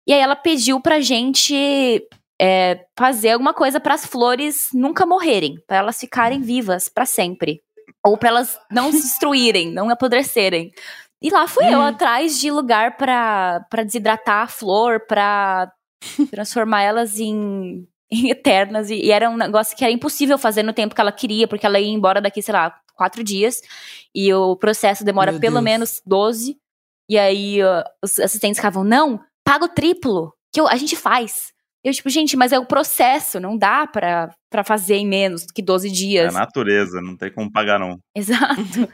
[0.08, 2.08] E aí ela pediu pra gente
[2.40, 7.62] é, fazer alguma coisa para as flores nunca morrerem, para elas ficarem vivas para sempre.
[8.06, 10.72] Ou para elas não se destruírem, não apodrecerem.
[11.22, 11.72] E lá fui hum.
[11.72, 15.72] eu atrás de lugar para desidratar a flor, para
[16.32, 17.86] transformar elas em
[18.30, 18.89] eternas.
[18.89, 21.66] E, e, era um negócio que era impossível fazer no tempo que ela queria, porque
[21.66, 23.62] ela ia embora daqui, sei lá, quatro dias.
[24.14, 25.64] E o processo demora Meu pelo Deus.
[25.64, 26.58] menos 12.
[27.10, 31.53] E aí uh, os assistentes ficavam, não, paga o triplo, que eu, a gente faz.
[31.88, 35.62] Eu, tipo, gente, mas é o processo, não dá pra, pra fazer em menos que
[35.62, 36.34] 12 dias.
[36.34, 37.98] É a natureza, não tem como pagar, não.
[38.14, 38.90] Exato.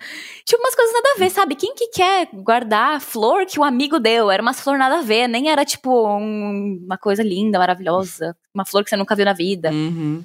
[0.45, 1.55] tipo, umas coisas nada a ver, sabe?
[1.55, 4.29] Quem que quer guardar a flor que o amigo deu?
[4.29, 8.37] Era uma flor nada a ver, nem era, tipo, um, uma coisa linda, maravilhosa.
[8.53, 9.71] Uma flor que você nunca viu na vida.
[9.71, 10.23] Uhum.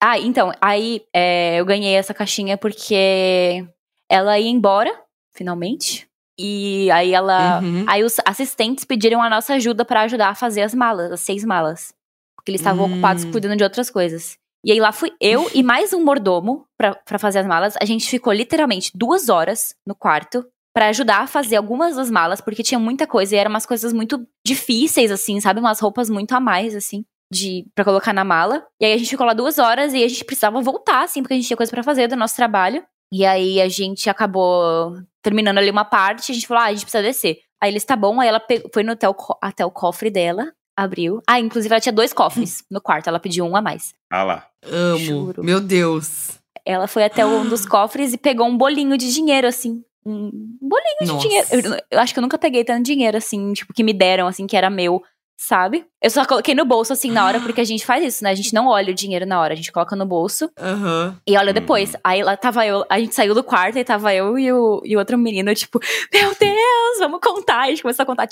[0.00, 3.66] Ah, então, aí é, eu ganhei essa caixinha porque
[4.08, 4.98] ela ia embora,
[5.30, 6.09] finalmente.
[6.42, 7.60] E aí ela.
[7.60, 7.84] Uhum.
[7.86, 11.44] Aí os assistentes pediram a nossa ajuda para ajudar a fazer as malas, as seis
[11.44, 11.92] malas.
[12.34, 12.92] Porque eles estavam uhum.
[12.92, 13.30] ocupados hum.
[13.30, 14.38] cuidando de outras coisas.
[14.64, 17.74] E aí lá fui eu e mais um mordomo para fazer as malas.
[17.78, 22.40] A gente ficou literalmente duas horas no quarto para ajudar a fazer algumas das malas,
[22.40, 25.60] porque tinha muita coisa e eram umas coisas muito difíceis, assim, sabe?
[25.60, 27.04] Umas roupas muito a mais, assim.
[27.30, 28.66] De, pra colocar na mala.
[28.80, 31.34] E aí a gente ficou lá duas horas e a gente precisava voltar, assim, porque
[31.34, 32.82] a gente tinha coisa para fazer do nosso trabalho.
[33.12, 36.82] E aí a gente acabou terminando ali uma parte, a gente falou, ah, a gente
[36.82, 37.38] precisa descer.
[37.60, 38.42] Aí eles, tá bom, aí ela
[38.72, 41.20] foi no hotel, até o cofre dela, abriu.
[41.28, 43.92] Ah, inclusive ela tinha dois cofres no quarto, ela pediu um a mais.
[44.10, 44.46] Ah lá.
[44.64, 44.98] Amo.
[44.98, 45.44] Juro.
[45.44, 46.38] Meu Deus.
[46.64, 49.82] Ela foi até um dos cofres e pegou um bolinho de dinheiro, assim.
[50.04, 50.30] Um
[50.60, 51.16] bolinho Nossa.
[51.16, 51.48] de dinheiro.
[51.52, 54.46] Eu, eu, acho que eu nunca peguei tanto dinheiro, assim, tipo, que me deram, assim,
[54.46, 55.02] que era meu
[55.40, 55.86] sabe?
[56.02, 58.30] Eu só coloquei no bolso assim na hora, porque a gente faz isso, né?
[58.30, 61.16] A gente não olha o dinheiro na hora, a gente coloca no bolso uhum.
[61.26, 61.96] e olha depois.
[62.04, 64.94] Aí lá tava eu, a gente saiu do quarto e tava eu e o, e
[64.94, 65.80] o outro menino, tipo,
[66.12, 67.62] meu Deus, vamos contar.
[67.62, 68.28] a gente começou a contar.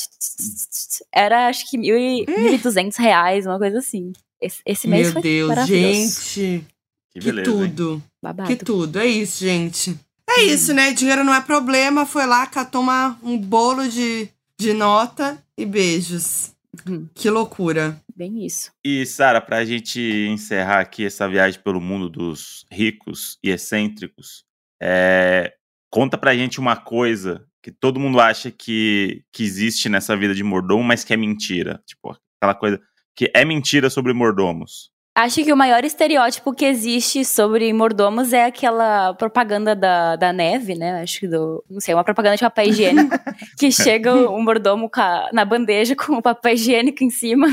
[1.11, 4.13] Era acho que mil e, mil e duzentos reais, uma coisa assim.
[4.41, 6.65] Esse, esse mês meu foi Deus, gente.
[7.11, 8.03] Que, beleza, que tudo.
[8.23, 8.49] Babado.
[8.49, 8.99] Que tudo.
[8.99, 9.99] É isso, gente.
[10.29, 10.47] É hum.
[10.47, 10.93] isso, né?
[10.93, 12.05] Dinheiro não é problema.
[12.05, 14.29] Foi lá, catou uma, um bolo de,
[14.59, 16.53] de nota e beijos.
[16.87, 17.09] Hum.
[17.15, 18.01] Que loucura.
[18.15, 18.71] Bem isso.
[18.85, 24.45] E, Sara, pra gente encerrar aqui essa viagem pelo mundo dos ricos e excêntricos,
[24.81, 25.55] é...
[25.91, 30.45] conta pra gente uma coisa que todo mundo acha que, que existe nessa vida de
[30.45, 31.83] mordomo, mas que é mentira.
[31.87, 32.81] Tipo, aquela coisa
[33.17, 34.91] que é mentira sobre mordomos.
[35.19, 40.77] Acho que o maior estereótipo que existe sobre mordomos é aquela propaganda da, da neve,
[40.77, 41.03] né?
[41.03, 41.65] Acho que do.
[41.69, 43.19] Não sei, uma propaganda de papel higiênico.
[43.59, 47.49] que chega o mordomo a, na bandeja com o papel higiênico em cima.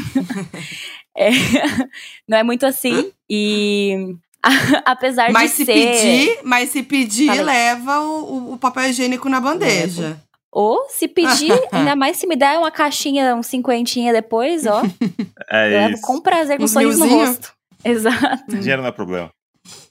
[1.17, 1.31] é,
[2.27, 3.11] não é muito assim.
[3.27, 4.15] E.
[4.85, 5.73] apesar mas de se ser.
[5.73, 7.43] Pedir, mas se pedir, Falei.
[7.45, 10.21] leva o, o, papel higiênico na bandeja.
[10.55, 14.83] Ou se pedir, ainda mais se me der uma caixinha, um cinquentinha depois, ó.
[15.51, 17.53] É eu levo com prazer, com um sorriso no rosto.
[17.83, 18.47] Exato.
[18.47, 19.29] Dinheiro não é problema.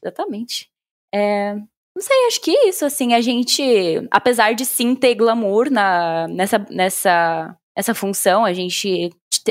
[0.02, 0.68] Exatamente.
[1.14, 3.62] É, não sei, acho que é isso, assim, a gente,
[4.10, 9.10] apesar de sim ter glamour na, nessa, nessa, nessa função, a gente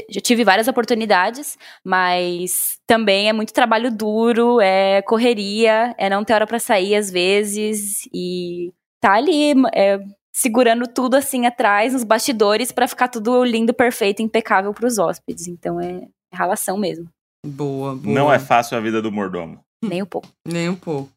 [0.09, 6.34] já tive várias oportunidades, mas também é muito trabalho duro, é correria, é não ter
[6.34, 9.99] hora para sair às vezes e tá ali é,
[10.34, 15.47] segurando tudo assim atrás nos bastidores para ficar tudo lindo, perfeito, impecável para os hóspedes.
[15.47, 17.07] Então é relação mesmo.
[17.45, 18.13] Boa, boa.
[18.13, 19.59] Não é fácil a vida do mordomo.
[19.84, 20.27] Nem um pouco.
[20.45, 21.11] Nem um pouco.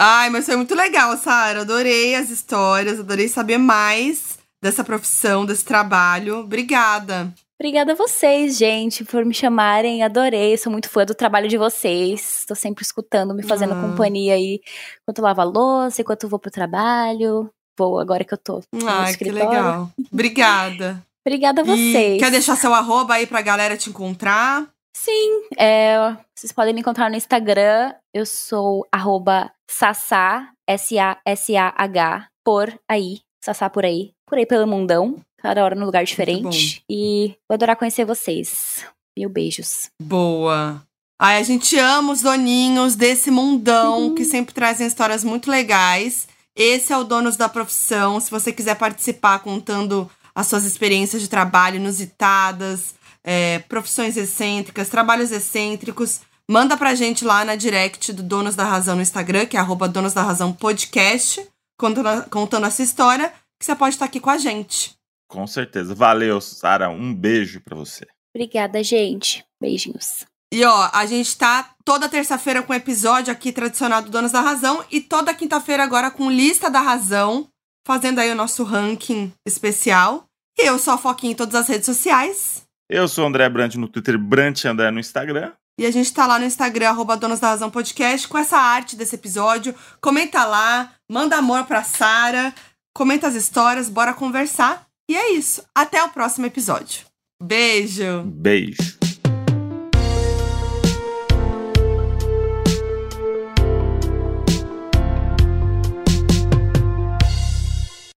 [0.00, 1.60] Ai, mas foi muito legal, Sara.
[1.60, 6.38] Adorei as histórias, adorei saber mais dessa profissão, desse trabalho.
[6.38, 7.32] Obrigada.
[7.60, 10.02] Obrigada a vocês, gente, por me chamarem.
[10.02, 12.40] Adorei, sou muito fã do trabalho de vocês.
[12.40, 13.80] Estou sempre escutando, me fazendo ah.
[13.80, 14.60] companhia aí
[15.02, 17.48] enquanto eu lavo a louça, enquanto eu vou pro trabalho.
[17.78, 19.90] Vou agora que eu tô no Ai, que legal.
[20.12, 21.02] Obrigada.
[21.26, 22.16] Obrigada a vocês.
[22.16, 24.68] E quer deixar seu arroba aí pra galera te encontrar?
[24.94, 25.96] Sim, é,
[26.36, 27.94] vocês podem me encontrar no Instagram.
[28.12, 33.20] Eu sou arroba Sassá, S-A-S-A-H, por aí.
[33.42, 34.12] Sassá por aí.
[34.28, 35.16] Por aí pelo mundão.
[35.38, 36.82] Cada hora num lugar diferente.
[36.88, 38.86] E vou adorar conhecer vocês.
[39.18, 39.90] Mil beijos.
[40.00, 40.82] Boa.
[41.20, 44.14] Ai, a gente ama os doninhos desse mundão uhum.
[44.14, 46.28] que sempre trazem histórias muito legais.
[46.56, 48.20] Esse é o Donos da Profissão.
[48.20, 52.94] Se você quiser participar contando as suas experiências de trabalho inusitadas,
[53.24, 58.96] é, profissões excêntricas, trabalhos excêntricos, manda pra gente lá na direct do Donos da Razão
[58.96, 61.46] no Instagram, que é arroba Donos da Razão Podcast,
[61.78, 64.94] contando, contando essa história, que você pode estar aqui com a gente.
[65.28, 65.94] Com certeza.
[65.94, 66.90] Valeu, Sara.
[66.90, 68.06] Um beijo para você.
[68.34, 69.44] Obrigada, gente.
[69.60, 70.26] Beijinhos.
[70.52, 74.84] E ó, a gente tá toda terça-feira com episódio aqui tradicional do Donos da Razão
[74.90, 77.48] e toda quinta-feira agora com lista da razão,
[77.86, 80.26] fazendo aí o nosso ranking especial.
[80.58, 82.64] E eu sou a Foquinha em todas as redes sociais.
[82.86, 85.52] Eu sou o André Brant no Twitter, Brant André no Instagram.
[85.80, 88.94] E a gente tá lá no Instagram, arroba Donos da Razão Podcast, com essa arte
[88.94, 89.74] desse episódio.
[90.02, 92.54] Comenta lá, manda amor pra Sara,
[92.94, 94.86] comenta as histórias, bora conversar.
[95.10, 95.64] E é isso.
[95.74, 97.06] Até o próximo episódio.
[97.42, 98.22] Beijo.
[98.26, 99.01] Beijo.